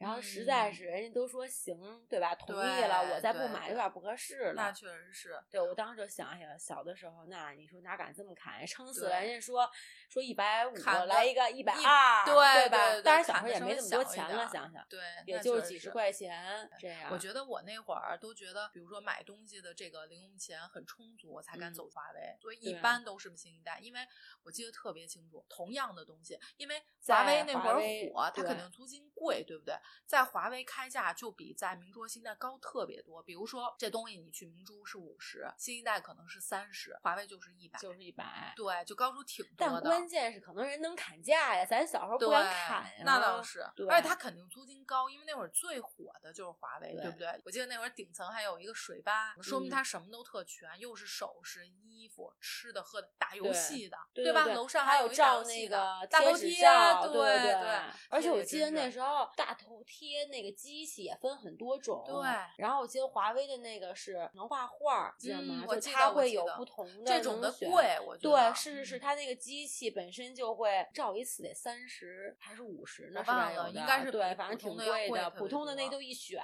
[0.04, 2.36] 然后实在是人家都说行，对吧？
[2.36, 4.54] 同意了，我再不买有点不合适了。
[4.54, 5.40] 那确实是。
[5.50, 8.66] 对，我当时就想起来，小的时候，那你说哪敢这么砍？
[8.68, 9.70] 撑死了，人家说
[10.10, 10.74] 说一百五，
[11.08, 13.02] 来一个一百二，对吧？
[13.02, 17.10] 当然小时候也没那么多钱了，想想，对，也就是几十块钱这样。
[17.12, 22.36] 我觉得我那会儿都觉得，比如说买东西的这个零用钱很充足，我才敢走华为。
[22.42, 24.02] 所以一般都是新一代，因为
[24.44, 27.76] 我记得特别清楚，同样的东西，因为华为那会儿
[28.12, 29.76] 火，它肯定租金贵，对不对？
[30.06, 33.22] 在华为开价就比在明珠、新一代高特别多。
[33.24, 39.74] 比如说这东西你去明珠是五十，新一代可能是三十，华为就是一百，就是一百，对，就高出挺多的。
[39.74, 43.04] 但关键是可能人能砍价呀，咱小时候不敢砍呀。
[43.06, 47.42] 那倒是，而且它肯定租金高，因为那会儿最火的就是华为，对不对？
[47.46, 54.46] 我记得那会儿顶层还有一个水吧，说明它什么都特全，又是首饰、衣服、吃的、喝的、打游戏的，对吧？
[54.48, 56.62] 楼上还有照那个大头贴，
[57.12, 57.80] 对对对。
[58.10, 62.16] 而且我记得那时候大头贴那个机器也分很多种，对。
[62.58, 65.66] 然后我记得华为的那个是能画画，记得吗？
[65.68, 73.24] 就它会有不同的这种的贵，我觉得对，是是是，它那个机器本身就会照一次得三十还是五十呢？
[73.24, 73.52] 是吧？
[73.52, 75.30] 有的，应该是对，反正挺贵的。
[75.32, 76.42] 普通的那都一选，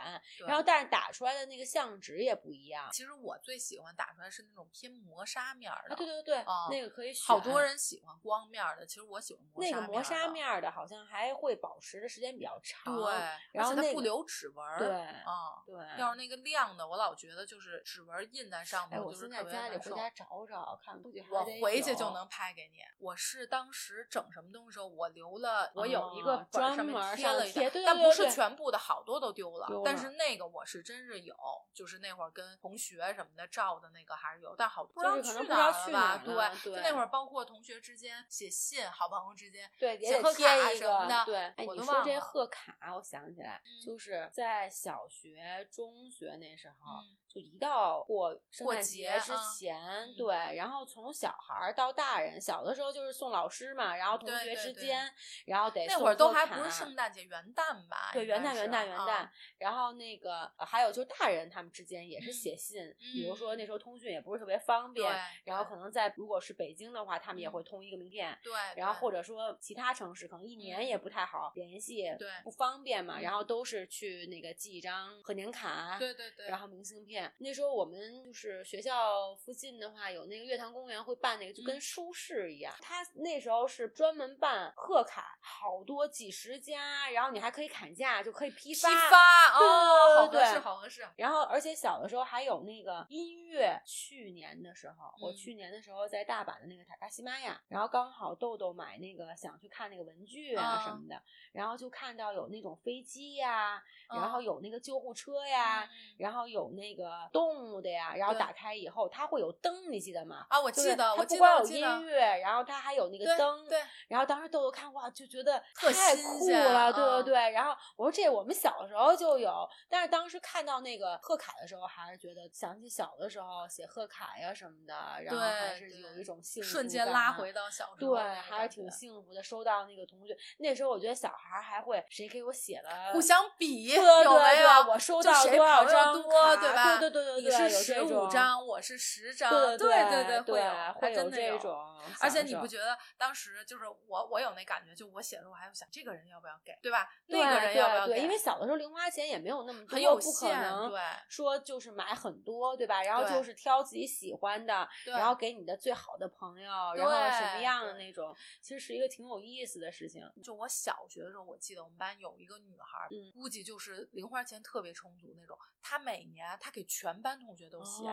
[0.47, 2.89] 然后但是打出来的那个相纸也不一样。
[2.91, 7.25] 其实我最喜欢打出来是那种偏磨砂面的，对对对，那个可以选。
[7.25, 12.95] 好多人喜欢光面的，其实我喜欢磨砂面那个磨砂面的，好像还会保持的时间比较长。
[12.95, 13.13] 对，
[13.51, 14.65] 然后它不留指纹。
[14.77, 14.89] 对，
[15.25, 15.99] 啊，对。
[15.99, 22.79] 要是那个亮的，我老觉得就是指纹印在上面，我现在家里回家找找看，我回去就能拍给你。
[22.99, 29.67] 我是当时整什么东西时候，我留了，我有一个专门贴了一下，但不是全部的，好多都丢了。
[29.83, 31.35] 但是那个我是真是有，
[31.73, 36.21] 就是那会儿跟同学什么的照的那个还是有，但好多不知道去哪了吧？
[36.23, 41.37] 对，就那会儿包括同学之间写信，好朋友之间对写贺卡什么的，对。
[41.37, 47.03] 哎，你说这贺卡，我想起来，就是在小学、中学那时候。
[47.31, 49.79] 就一到过圣诞节之前，
[50.17, 55.07] 对，然后从小孩到大人，小的时候就是送老师嘛，然后同学之间，
[55.45, 58.09] 然后得那会儿都还不是圣诞节，元旦吧？
[58.11, 59.29] 对，元旦，元旦，元旦。
[59.59, 77.18] 然后那个还有就是大人他们之间也是写信，比如说那时候通讯也不是特别方便，然后可能在如果是北京的话，他们也会通一个名片，对，然后或者说其他城市可能一年也不太好联系，对，不方便嘛，然后都是去那个寄一张贺年卡，对对对，然后明信片。
[77.39, 82.73] 那时候我们就是学校附近的话，有那个月坛公园会办那个，就跟书市一样。
[82.81, 88.89] 他那时候是专门办贺卡，好多几十家，然后你还可以砍价，就可以批发。
[88.89, 91.07] 批发哦，好合适，好合适。
[91.15, 93.79] 然后而且小的时候还有那个音乐。
[93.85, 110.45] 去年的时候，我去年的时候在大阪的那个塔卡西玛雅，然后刚好豆豆买那个想去看那个文具啊什么的，然后就看到有那种飞机呀，然后有那个救护车呀，然后有那个动物的呀，然后打开以后它会有灯，你记得吗？
[110.49, 113.67] 啊，我记得，它不光有音乐，然后它还有那个灯。
[113.67, 113.81] 对。
[114.07, 117.51] 然后当时豆豆看哇，就觉得太酷了，对对对。
[117.51, 129.43] 然后我说这我们小时候就有，但是当时看到那个贺卡的时候，还是觉得想起小的时候写贺卡呀什么的，然后还是有一种幸福瞬间拉回到小时候，对，还是挺幸福的。
[129.49, 136.98] 收到那个同学，那时候我觉得小孩还会谁给我写了，互相比，对对对，我收到多少张多，对吧？
[136.99, 141.73] 对对对对，你是十五张，我是十张，对对对会有，会有这种。
[142.19, 147.07] 而且你不觉得当时就是我，我有那感觉，就我写的时候还要想这个人要不要给，对吧？
[147.27, 148.19] 那个人要不要给？
[148.21, 150.49] 因为小的时候零花钱也没有那么多，很有限，
[150.89, 153.03] 对，说就是买很多，对吧？
[153.03, 160.23] 然后就是挑自己喜欢的，然后给你的最好的朋友，然后什么样的那种，其实是一个挺有意思的事情。
[160.43, 165.57] 就我小学的时候，我记得我们班有一个女孩，估计就是零花钱特别充足那种。
[165.81, 168.03] 她每年她给全班同学都写，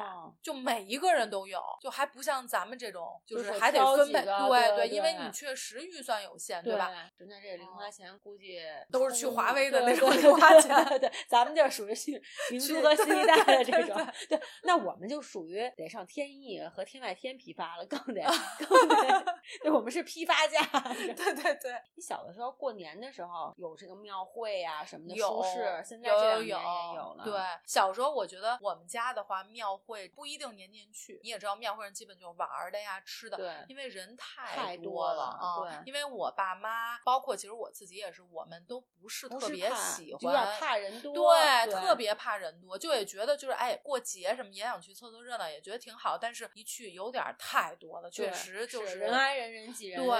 [0.42, 4.22] 就每一个人都有，就还不像咱们这种，就是还得分配。
[4.22, 6.90] 对对，因为你确实预算有限，对吧？
[7.16, 8.60] 人家这零花钱估计
[8.92, 13.96] 都是去华为的那种零花钱，对，咱们这属于 去明珠和新一代的这种。
[14.28, 18.22] 对，那我们就属于得上天意和天外天批发了，更得
[18.68, 19.36] 更得。
[19.62, 20.60] 对，我们是批发价。
[20.94, 27.24] 对对对，你小的时候过年的时候有这个庙会呀什么的，有是现在这两年也有了。
[27.24, 31.20] 对，小时候我觉得我们家的话，庙会不一定年年去。
[31.22, 35.60] 你也知道，庙会上基本就是玩的呀、吃的，对，因为人太多了啊。
[35.60, 41.14] 对，因为我爸妈，包括其实我自己也是，我们都不是特别喜欢，有点怕人多。
[41.14, 46.18] 对，特别怕人多，就也觉得就是哎，过节什么也想去凑凑热闹，也觉得挺好。
[46.18, 50.16] 但是一去有点太多了，确实就是人挨人人挤人对。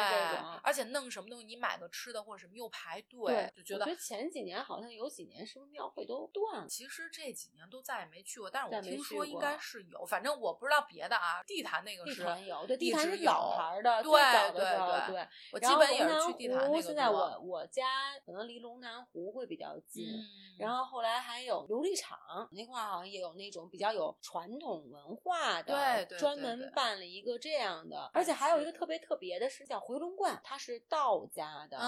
[0.63, 3.81] 而且弄什么东西，你买个吃的或者什么又排队，就觉得。
[3.81, 6.69] 我觉得前几年好像有几年是不是庙会都断了？
[6.69, 8.36] 其实这几年都再也没去。
[8.37, 11.43] 去过，但是我听说应该是有，反正我不知道别的啊。
[11.47, 14.13] 地坛那个是地坛有，对，地坛是老牌的，对
[14.53, 15.29] 对对对。
[15.53, 16.83] 我基本也是去地坛那个。
[16.83, 17.85] 现在我我家
[18.25, 20.07] 可能离龙南湖会比较近，
[20.59, 22.19] 然后后来还有琉璃厂
[22.53, 31.79] 那块儿好像也有那种比较有传统文化的，对，专门办了一个这样的，而且还有一个特别特别的是叫回龙观，它是道家的，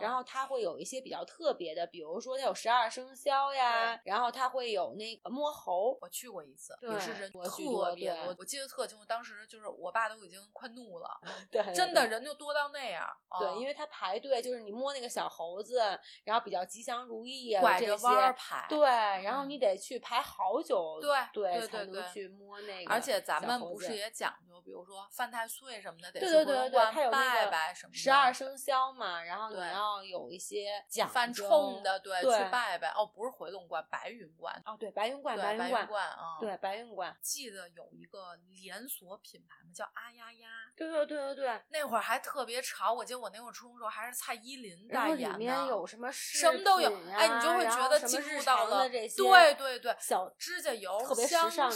[0.00, 13.08] 然后它会有一些比较特别的，比如说它有十二生肖呀，然后它会有那个摸猴，我去过一次，也是人特别多，我记得特清楚，当时就是我爸都已经快怒了，对，真的人就多到那样，
[13.38, 15.80] 对，因为他排队，就是你摸那个小猴子，
[16.24, 18.88] 然后比较吉祥如意啊，拐着弯排，对，
[19.22, 32.86] 然后你得去排好久，对对才能去摸那个，而且咱们不是也讲究，比如说犯太岁什么的，得对对对对，他有拜拜什么十二生肖嘛，然后你要有一些讲犯冲的，对，去拜拜。
[32.96, 37.16] 哦，不是回龙观，白云观，哦，对，白云观，白云观啊，对，白云观。
[37.20, 42.92] 记得有一个连锁品牌嘛，叫阿丫丫，对对对对对，那会儿还特别潮。
[42.92, 51.70] 我记得我那会儿初中时候还是蔡依林代言的，里面有什么什么都有，哎，你就会觉得进入到了对对对，小指甲油、特别香水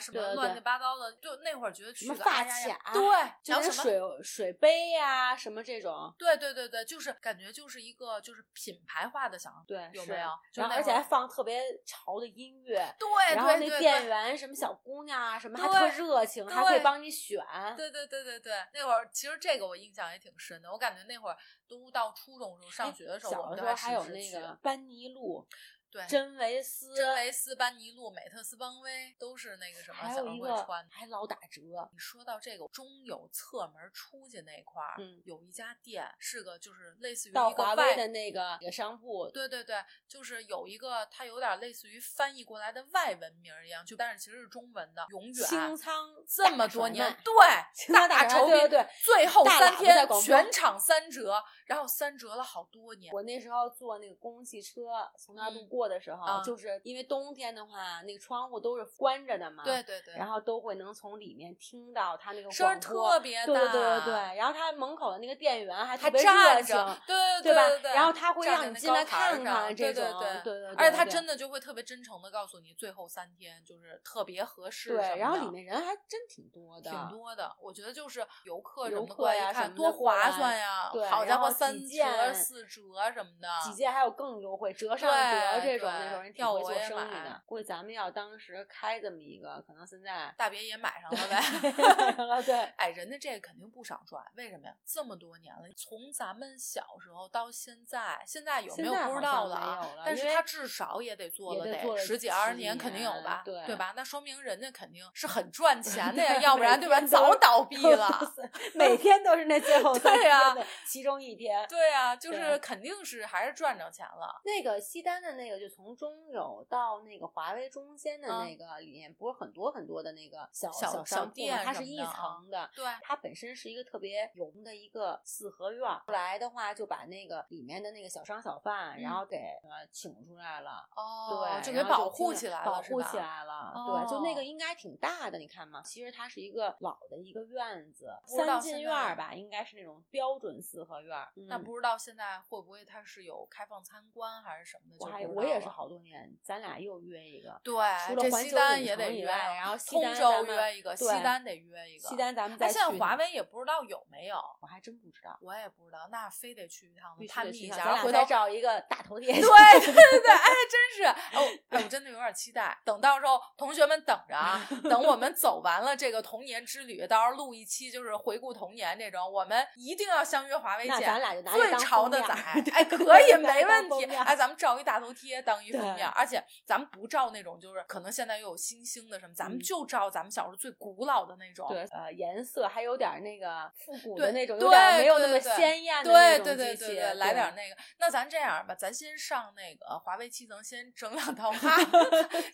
[0.00, 10.28] 什么乱七八糟的，就那会儿觉得去个发卡，对，就是水水杯呀什么这种，对对对对，就是感觉就是一个就是品牌化的小，对，有没有？
[10.54, 17.42] 然后而且还放特别潮的音乐，对，然后那店员什么小姑娘啊什么还特热情，还会帮你选，
[17.76, 21.36] 对对对对对，那会儿其实这个我印象也挺深的，我感觉那会儿
[21.68, 25.46] 都到初中时候上学的时候，小的时候还有那个班尼路。
[25.90, 31.88] 对，真维斯、真维斯、班尼路、美特斯邦威都是那个什么小会穿，还老打折。
[31.92, 45.06] 你说到这个中有侧门出去那块儿，嗯，有一家店是个就是类似于到华为的那个商铺，对对对，就是有一个它有点类似于翻译过来的外文名一样，就但是其实是中文的。
[45.10, 53.10] 永远清仓这么多年，对，大酬宾，对对，最后三天全场三折，然后三折了好多年。
[53.14, 56.58] 我那时候坐那个公共汽车从那儿路过的时候，就。
[56.58, 66.74] 是因为冬天的话，那个窗户都是关着的嘛，对对对，然后都会能从里面听到他那个声特别大，对对对对然后他门口的那个店员还特别热情，
[67.06, 67.82] 对对对？
[67.82, 74.96] 对然后他会让你进来看看这种，对对对，而且他真的就会特别真诚的告诉你，最后三天就是特别合适。
[74.96, 77.54] 对，然后里面人还真挺多的，挺多的。
[77.60, 80.90] 我觉得就是游客游客呀什么多划算呀！
[80.92, 82.82] 对，好家伙，三折四折
[83.12, 87.42] 什么的，几件还有更优惠，折上折这种那种人挺会做生意的。
[87.44, 92.42] 估计咱们要当时开这么一个，可能现在大别也买上了呗。
[92.46, 94.74] 对，哎，人家这个肯定不少赚，为什么呀？
[94.86, 99.88] 这么多年了，从咱们小时候到现在，现在有没有不知道了？
[100.04, 103.42] 但是他至少也得做了得十几二十年，肯定有吧？
[103.44, 103.92] 对对吧？
[103.96, 107.00] 那说明人家肯定是很 赚钱的呀，要不然对吧？
[107.00, 108.32] 早倒闭了。
[108.74, 110.56] 每天都是那最后 对呀，
[110.86, 111.47] 其中一天。
[111.68, 114.40] 对啊，就是肯定是还是赚着钱了。
[114.44, 117.28] 那个西单的那个，就从中友到那个。
[117.38, 125.88] 华为中间的那个里面不是很多很多的那个小小商店，它是一层的，对，它本身是一个特别融的一个四合院。
[126.06, 141.16] 后来的话就把那个里面的那个小商小贩，然后给呃请出来了，哦，对，就给保护起来了，保护起来了，对，就那个应该挺大的，你看嘛，其实它是一个老的一个院子，三进院吧，应该是那种标准四合院。
[141.46, 145.04] 那不知道现在会不会它是有开放参观还是什么的？
[145.04, 147.18] 我还我也是好多年，咱俩又约。
[147.28, 147.74] 一个对，
[148.06, 152.08] 除了西单也得约，然后通州约一个，西单得约一个。
[152.08, 152.72] 西单咱们再去。
[152.72, 159.34] 现在华为也不知道有没有，我还真不知道，我也不知道，那非得去一趟探秘一下，回头找一个大头贴。
[159.34, 162.78] 对对对对，哎，真是哦，哎，我真的有点期待。
[162.84, 171.00] 等到时候同学们等着啊， 等我们走完了这个童年之旅，到时候录一期就是回顾童年这种，我们一定要相约华为见。
[171.36, 172.34] 咱俩就最潮的仔，
[172.72, 174.04] 哎，可以没问题。
[174.04, 177.84] 哎，咱们照一大头贴当一封面，而且咱们不照那种就是。
[177.88, 187.76] 可能现在又有新兴的什么，咱们就照咱们小时候最古老的那种，对，呃，颜色还有点那个复古的那种，有点没有那么鲜艳的那种机器，来点那个。
[187.98, 191.76] 那咱这样吧，咱先上那个华为七层，先整两套哈。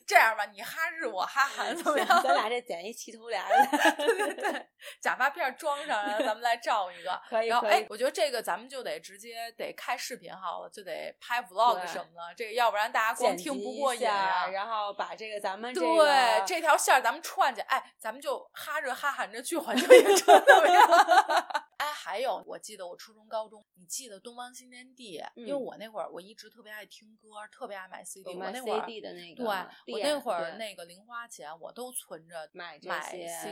[0.06, 2.22] 这样吧，你哈日，我哈韩，怎么样？
[2.22, 3.42] 咱俩这剪一齐头帘
[3.96, 4.66] 对对对，
[5.00, 7.20] 假发片装上，然后咱们来照一个。
[7.28, 7.70] 可以可以。
[7.70, 12.34] 哎，我觉得这个咱们就得直接得开视频好了，就得拍 vlog 什么的。
[12.36, 14.46] 这个要不然大家光听不过瘾啊。
[14.48, 21.63] 然后把这个咱们对这条线咱们串起，哎，咱们就哈着哈喊着去环球影城怎么样？
[21.78, 25.22] 哎，还有有，我记得我初中、高中，你记得东方新天地？
[25.34, 28.34] 因为我那会儿我一直特别爱听歌，特别爱买 CD。
[28.34, 29.44] 我那会儿 CD 的那个，
[29.84, 33.00] 对，我那会儿那个零花钱我都存着买买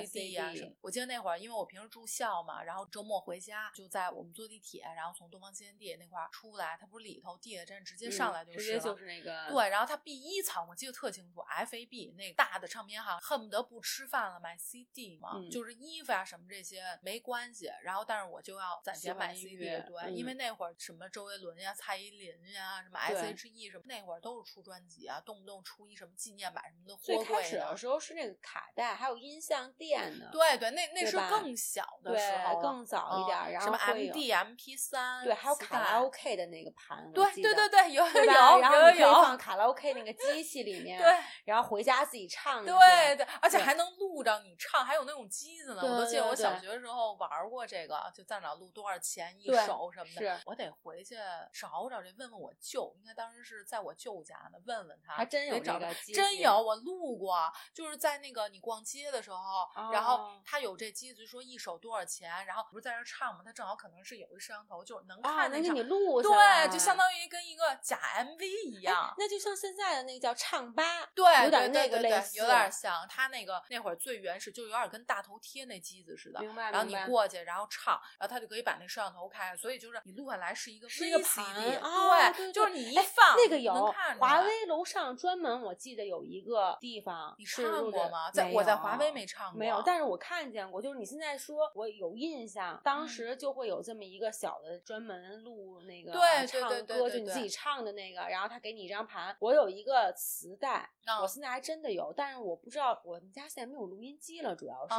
[0.06, 0.72] CD 啊什么。
[0.80, 26.96] 我记得那会儿，因为我平时住校嘛，然后周末回家就在我们坐地铁，然后从东方新天地那块儿出来，它不是里头地铁站直接上来就是直接就是那个对，然后它 B 一层我记得特清楚，FAB 那大的唱片行，恨不得不吃饭了买 CD 嘛，就是衣服啊什么这些没关系，然后但是我就要攒钱买 CD，对，因为那会儿什么周杰伦呀、蔡依林呀、什么 S.H.E 什么，那会儿都是出专辑啊，动不动出一什么纪念版什么的。
[27.02, 30.28] 最开始的时候是那个卡带，还有音像店的。
[30.30, 41.08] 对对，那那是更小的时候，更早一点，然后什么 M.D、M.P 三对，还有卡拉 OK 的那个盘，对对对对，有有有有有放卡拉 OK 那个机器里 面，对，
[41.44, 42.64] 然后回家自己唱。
[42.64, 45.82] 对对，而且还能录着你唱，还有那种机子呢。
[45.82, 50.40] 我都记得我小学的时候玩过这个，就在哪录多少钱一首什么的。
[50.46, 51.16] 我得回去
[51.52, 55.14] 找找这，问问我舅，应该当时是在我舅家呢，问问他。
[55.14, 63.42] 还真有这个真有，我录过，就是在那个你逛街的时候，然后他有这机子，说一首多少钱，然后不是在这唱吗？
[63.44, 66.32] 他正好可能是有一摄像头，就是能看能给你录对，
[66.70, 69.14] 就相当于跟一个假 MV 一样。
[69.18, 76.40] 那就像现在的那个叫唱吧，对，有点那个类似，有点像他那个那会儿最原始，就有点跟大头贴那机子似的。
[76.40, 76.70] 明白。
[76.70, 83.72] 然后你过去，然后唱，然后他就可以把那摄像头开，所以就是你录下来是一个是一个盘，对，就是你一放那个有
[84.18, 88.30] 华为楼上专门，我记得有一个地方，你唱过吗？
[88.30, 90.80] 在我在华为没唱过，没有，但是我看见过。
[90.82, 96.12] 就是你现在说，我有印象，当时就会有这么一个小的专门录那个
[96.46, 99.36] 唱歌，就你自己唱的那个，然后他给你一张盘。
[99.38, 100.90] 我有一个磁带，
[101.20, 104.94] 我现在还真的有，但是我不知道我们家现在没有录音机了，主要是，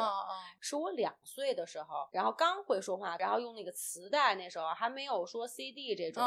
[0.69, 6.23] 是我两岁的时候，然后刚会说话，然后用那个磁带，那时候还没有说 CD 这种，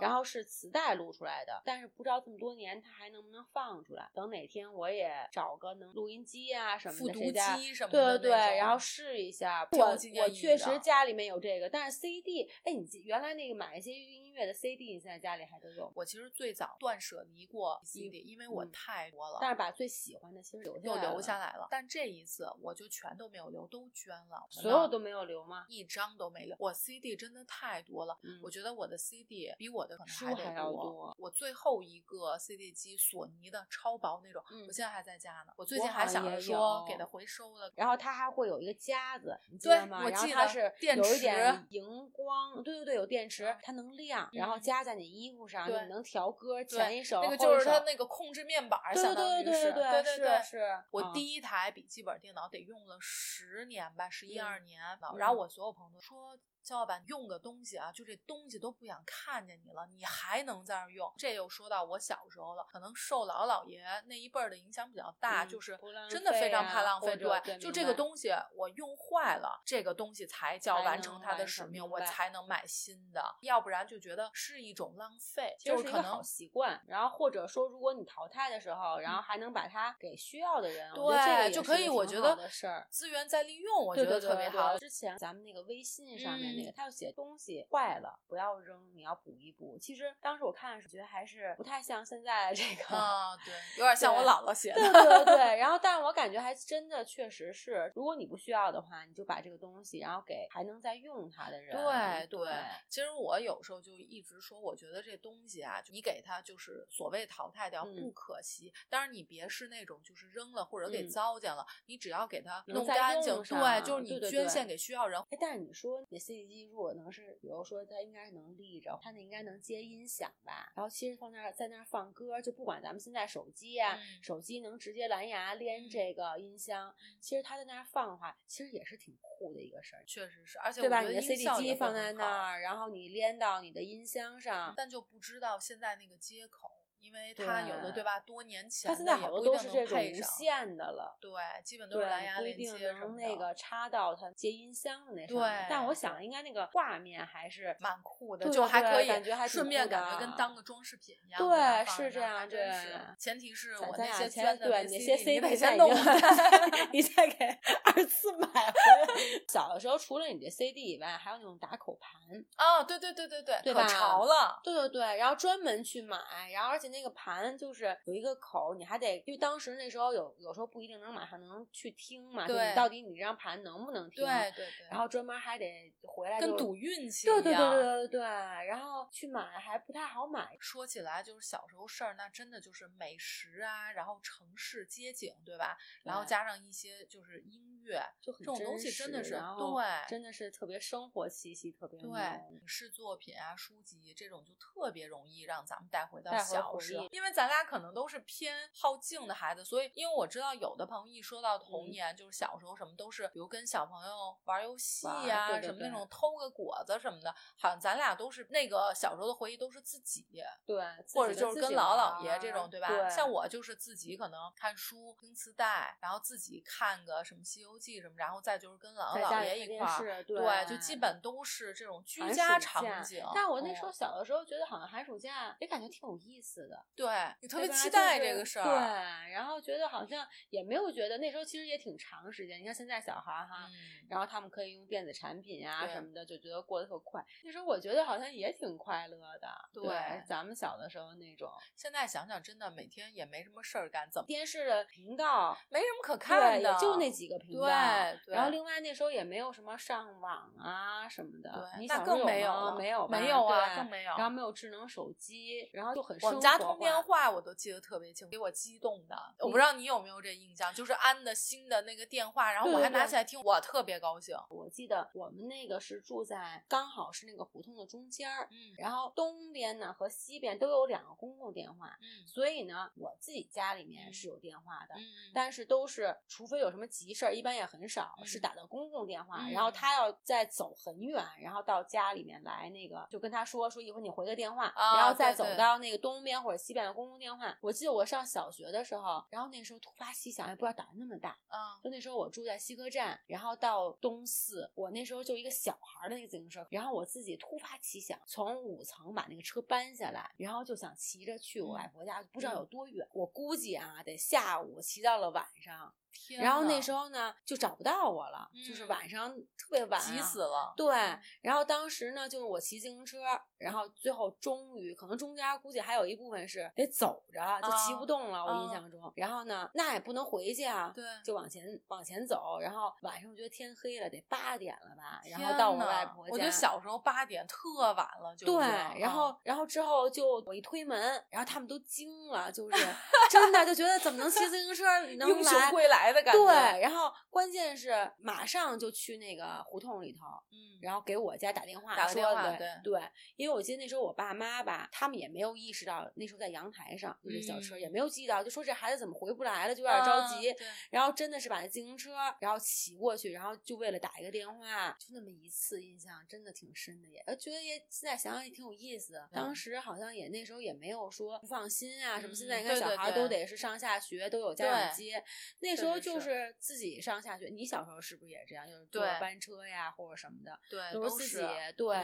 [0.00, 4.10] 然后是磁带录出来的，但是不知道这么多年它还能不能放出来。
[4.12, 7.56] 等哪天我也找个能录音机啊什么的，谁家
[7.88, 9.66] 对对对，然后试一下。
[9.70, 15.92] 我我确实家里面有这个，但是 CD，哎，你原来那个买一些音乐的 CD，你现在家里还都有？
[15.94, 21.68] 我其实最早断舍离过 CD，因为我太多了，但是把最喜欢的其实留又留下来了。
[21.70, 24.46] 但这一次我就全都没有留，都捐了。
[24.50, 25.64] 所有都没有留吗？
[25.68, 26.56] 一张都没留。
[26.58, 31.14] 我 CD 真的太多了，我觉得我的 CD 比我的可能还要多。
[31.18, 35.52] 我最后一个 CD 机，索尼的超薄那种，我现在还在家呢。
[35.56, 37.72] 我最近还想着说给它回收了。
[37.76, 40.02] 然后它还会有一个夹子，你记得吗？
[40.04, 50.82] 我记得它是有一点荧光，对对对，有电池，它能亮，然后夹在你衣服上，你能调歌，前一首那个就是它那个控制面板，相当于是，对对对，是。
[50.90, 54.80] 我第一台笔记本电脑得用了十年吧，十一二年，
[55.16, 56.38] 然后我所有朋友都说。
[56.62, 61.12] 肖老板用个东西啊，就这东西都不想看见你了，你还能在那儿用？
[61.18, 67.16] 这又说到我小时候了，可能受姥姥姥爷那一辈儿的影响比较大，就是真的非常怕浪费。
[67.16, 76.80] 对，就这个东西我用坏了，这个东西才叫完成它的使命，我才能买新的，要不然就觉得是一种浪费，就是一个好习惯。
[76.86, 81.88] 然后或者说，如果你淘汰的时候，然后还能把它给需要的人，对，就可以。
[81.88, 84.78] 我觉得事儿资源再利用，我觉得特别好。
[84.78, 86.51] 之前咱们那个微信上面。
[86.56, 89.78] 那个他要写东西坏了不要扔，你要补一补。
[89.80, 94.80] 其实当时我看的时候觉得还是不太像现在这个啊，对，有点像我姥姥写的。
[94.80, 95.58] 对对对。
[95.58, 101.76] 然后，但是我感觉还真的确实是，如果你不需要的话，你就把这个东西，然后给还能再用它的人。
[101.76, 102.52] 对对。
[102.88, 108.72] 其实我有时候就一直说，我觉得这东西啊，你给它就是所谓淘汰掉不可惜。
[108.88, 115.20] 当然你别是那种就是扔了或者给糟践了，你只要给它弄干净，对，就是你捐献给需要人。
[115.30, 117.38] 哎，但是你说你 CD 机如果能是。
[117.40, 120.72] 比如说，它应该是能立着，它那应该能接音响吧？
[120.76, 130.04] 然后其实放那儿，在那儿放歌，就不管咱们现在手机啊，手机能直接蓝牙连这个音箱，其实它在那儿放的话，其实也是挺酷的一个事儿。
[130.06, 131.00] 确实是，而且对吧？
[131.02, 136.81] 你的 CD 机放在那儿，然后你连到你的音箱上，但就不知道现在那个接口。
[137.12, 138.18] 因为它有的对吧？
[138.20, 141.30] 多年前它现在好多都是这种无线的了，对，
[141.64, 145.66] 基本都是蓝牙连接不一定能那个插到它接音箱的那上面。
[145.68, 151.38] 但我想应该那个画面还是蛮酷的，就还可以感觉还顺便感觉跟当个装饰品一样。
[151.38, 152.70] 对，是这样，对。
[153.18, 155.90] 前提是我那些捐的那些 CD 得先弄
[156.92, 157.44] 你再给
[157.84, 159.22] 二次买回来。
[159.48, 162.12] 小的时候除了你的 CD 以外，还有那种打口盘。
[162.56, 164.60] 哦，对对对对对，可潮了。
[164.62, 166.16] 对对对，然后专门去买，
[166.52, 166.92] 然后而且。
[166.92, 174.24] 那个盘就是有一个口，你还得，因为当时那时候有有时候不一定能马上能去听嘛，对，你到底你这张盘能不能听？
[174.24, 174.86] 对对对。
[174.90, 177.42] 然后专门还得回来跟赌运气一样。
[177.42, 178.20] 对对对对对对。
[178.20, 180.56] 然后去买还不太好买。
[180.60, 185.76] 说起来就是小时候事儿，那真的就是美食啊，然后城市街景，对吧？
[186.04, 192.10] 然后加上一些就是音乐，就这种东西真的是对，真的是特别生活气息特别对。
[192.50, 210.26] 影视作品啊、书籍这种就特别容易让咱们带回到小时候，因为咱俩可能都是偏好静的孩子，所以因为我知道有的朋友一说到童年，就是小时候什么都是，比如跟小朋友玩游戏呀，什么那种偷个果子什么的，好像咱俩都是那个小时候的回忆都是自己，
[210.66, 213.08] 对，或者就是跟姥姥爷这种，对吧？
[213.08, 223.24] 像我就是自己可能看书、听磁带，然后自己看个什么《西游记》什么，然后再就是跟姥姥姥爷一块儿，对，就基本都是这种居家场景。
[223.34, 227.06] 但我那时候小的时候觉得好像寒暑假也感觉挺有意思的，对
[227.40, 232.60] 你特别期待这个事儿，对，然后觉得好像也没有觉得那时候其实也挺长时间。
[232.60, 233.68] 你看现在小孩哈，
[234.08, 237.24] 然后他们可以用电子产品啊什么的，就觉得过得特快。
[237.44, 241.50] 那时候我觉得好像也挺快乐的，对，咱们小的时候那种。
[241.76, 247.61] 现在想想，真的每天也没什么事儿干，怎么电视的频道没什么可看的，就那几个频道。
[247.68, 254.12] 对，然后另外那时候也没有什么上网啊什么的，那更没有，没有，没有啊，更没有。
[254.16, 259.16] 然后没有智能手机，然后就很我们家通电话我都记得特别清，给我激动的。
[259.40, 264.36] 我不知道你有没有这印象，就是安的新的那个电话，然后我还拿起来听，我特别高兴。
[264.48, 275.02] 我记得我们那个是住在刚好是那个胡同的中间儿，嗯，然后东边呢和西边都有两个公共电话，嗯，所以呢我自己家里面是有电话的，嗯，
[275.34, 287.56] 但是都是除非有什么急事儿，一般也很少是打到公共电话，然后他要再走很远，然后到家里面来那个就跟他说说一会儿你回个电话，然后再走到那个东边或者西边的公共电话。
[287.60, 305.92] 我记得我上小学的时候，然后那时候突发奇想，也不知道胆那么大，嗯，就那时候我住在西客站，然后到东四，我那时候就一个小孩的那个自行车，然后我自己突发奇想，从五层把那个车搬下来，然后就想骑着去我外婆家，不知道有多远，我估计啊得下午骑到了晚上。
[306.38, 310.72] 然后那时候呢，就找不到我了，就是晚上特别晚，急死了。
[310.76, 310.94] 对，
[311.40, 313.18] 然后当时呢，就是我骑自行车，
[313.62, 318.44] 然后最后终于，可能中间估计还有一部分是得走着，就骑不动了。
[318.44, 322.58] 我印象中，然后呢，那也不能回去啊，对，就往前往前走。
[322.60, 326.32] 然后晚上我觉得天黑了，得八点了吧，然后到我外婆家。
[326.32, 328.66] 我觉得小时候八点特晚了，就对。
[329.00, 331.00] 然后，然后之后就我一推门，
[331.30, 332.86] 然后他们都惊了，就 是
[333.30, 334.84] 真的就觉得怎么能骑自行车
[335.16, 336.44] 能英雄归来的感觉。
[336.44, 336.80] 对。
[336.80, 343.00] 然后关键是马上就去那个胡同里头，嗯，然后给我家打电话，打电话，对对，
[343.36, 350.54] 因为我记得那时候我爸妈吧，他们也没有意识到那时候在阳台上就这小车，也没有记到，就说这孩子怎么回不来了，就有点着急。
[350.90, 359.28] 然后真的是把那自行车，然后骑过去，然后就为了打一个电话，就那么一次印象真的挺深的，也觉得也现在想想也挺有意思的。
[359.32, 365.22] 当时好像也那时候也没有说不放心啊什么，现在你看小孩都得是上下学都有家长接，
[365.60, 366.52] 那时候就是。
[366.58, 368.66] 自己上下学，你小时候是不是也这样？
[368.66, 371.46] 就是坐班车呀，或者什么的，对，都是自己
[371.76, 371.96] 对。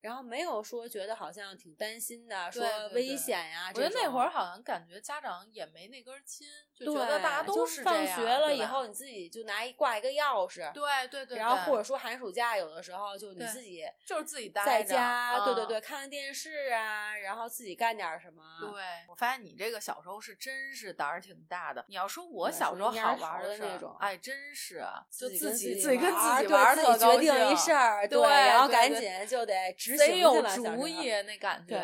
[0.00, 2.62] 然后没有说觉得好像挺担心的，说
[2.94, 3.68] 危险呀。
[3.74, 6.46] 我觉得那会儿好像感觉家长也没那根筋，
[6.78, 11.38] 就觉得大家都是放学了以后你自己就拿一挂一个钥匙，对对对。
[11.38, 18.42] 然后或者说寒暑假有的时候就你自己就是自己在家，对对对，看看电视啊，然后自己干点什么。
[18.60, 21.84] 对，我发现你这个小时候是真是胆儿挺大的。
[21.88, 29.98] 你要说我小时候好玩的那种，哎，真是就自己自己跟自己玩，自己决定一事儿，对，然后赶紧就得执行。
[29.98, 31.76] 贼有主意那感觉，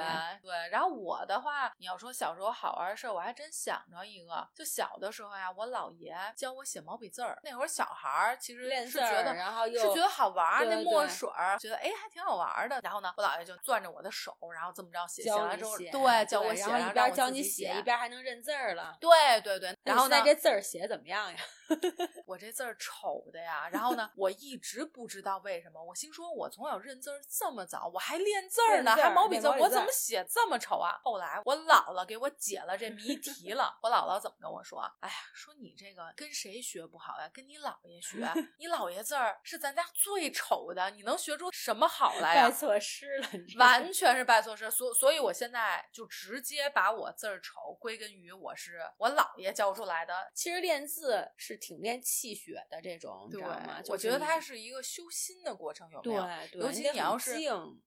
[0.42, 0.52] 对。
[0.70, 4.46] 然后我的话，你要说小时候好玩的事儿，我还真想着一个。
[4.54, 7.38] 就小的时候呀，我姥爷教我写毛笔字儿。
[7.42, 12.80] 那会儿小孩儿其实是觉得，然后是觉得好玩儿，那墨水儿觉得哎还挺好玩的。
[12.82, 18.96] 然后呢，我姥爷就攥着我的手，然后这么着写，写完之后，对，教我写，然后一边教你写，一边还能认字儿了。
[19.00, 19.10] 对
[19.42, 19.76] 对对。
[19.82, 21.38] 然后呢，这字儿写怎么样呀？
[22.26, 23.68] 我这字儿丑的呀。
[23.72, 25.82] 然后呢，我一直不知道为什么。
[25.82, 31.00] 我心说，我从小认字儿这么早，我还练字儿呢，还毛笔字，我怎么写这么丑啊？
[31.02, 33.78] 后来我姥姥给我解了这谜题了。
[33.82, 34.73] 我姥姥怎么跟我说？
[35.00, 37.28] 哎呀，说你这个跟谁学不好呀？
[37.32, 38.18] 跟你姥爷学。
[38.58, 42.48] 你姥爷字儿是咱家最丑的，你能学出什么好来呀？
[42.48, 44.70] 拜错师了，完全是拜错师。
[44.70, 50.30] 所所以，我现在就直接把我字儿丑归根于我是我姥爷教出来的。
[50.34, 53.80] 其实练字是挺练气血的这种，知道吗？
[53.88, 56.22] 我觉得它是一个修心的过程，有没有？
[56.50, 57.34] 对，尤其你要是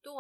[0.01, 0.13] 对，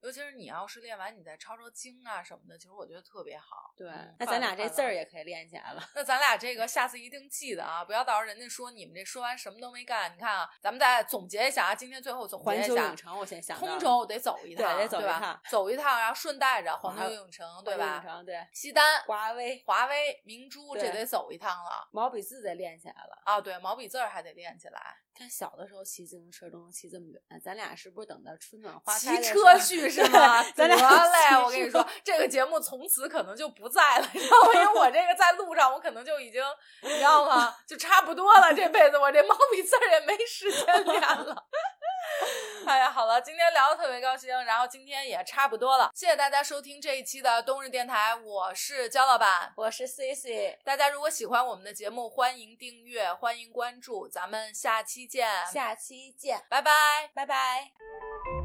[0.00, 3.72] 尤其是你要是练完，你再抄抄经啊什么的，其实我觉得特别好。
[3.76, 5.82] 对，那咱俩这字儿也可以练起来了。
[5.94, 10.12] 那咱俩这个下次一定记得啊，不要到时候人家说你们这说完什么都没干。
[10.14, 12.66] 你看啊，咱们再总结一下啊，今天最后总结一下。
[12.66, 13.58] 环球影城，我先想。
[13.58, 17.96] 通州得走一趟，对，得走一趟，走一趟，然后顺带着环球影城，对吧？
[17.96, 18.46] 影城，对。
[18.52, 21.88] 西单、华为、华为、明珠，这得走一趟了。
[21.92, 24.96] 毛笔字得练起来了啊，对，毛笔字还得练起来。
[25.16, 28.98] 他小的时候骑自行车都能骑这么远，咱俩是不是等到春暖花开？
[28.98, 30.42] 骑车去是吗？
[30.56, 34.10] 咱俩得嘞，我跟你说，这个节目从此可能就不在了？
[34.12, 36.42] 因为我这个在路上，我可能就已经，
[36.82, 37.56] 你知道吗？
[37.66, 41.44] 就差不多了，这辈子我这毛笔字儿也没时间练了。
[42.66, 58.43] 哎呀，好了，今天聊的特别高兴，然后今天也差不多了，谢谢大家收听这一期的冬日电台，我是焦老板，我是 C C，大家如果喜欢我们的节目，欢迎订阅，欢迎关注，咱们下期见，下期见，拜拜，拜拜。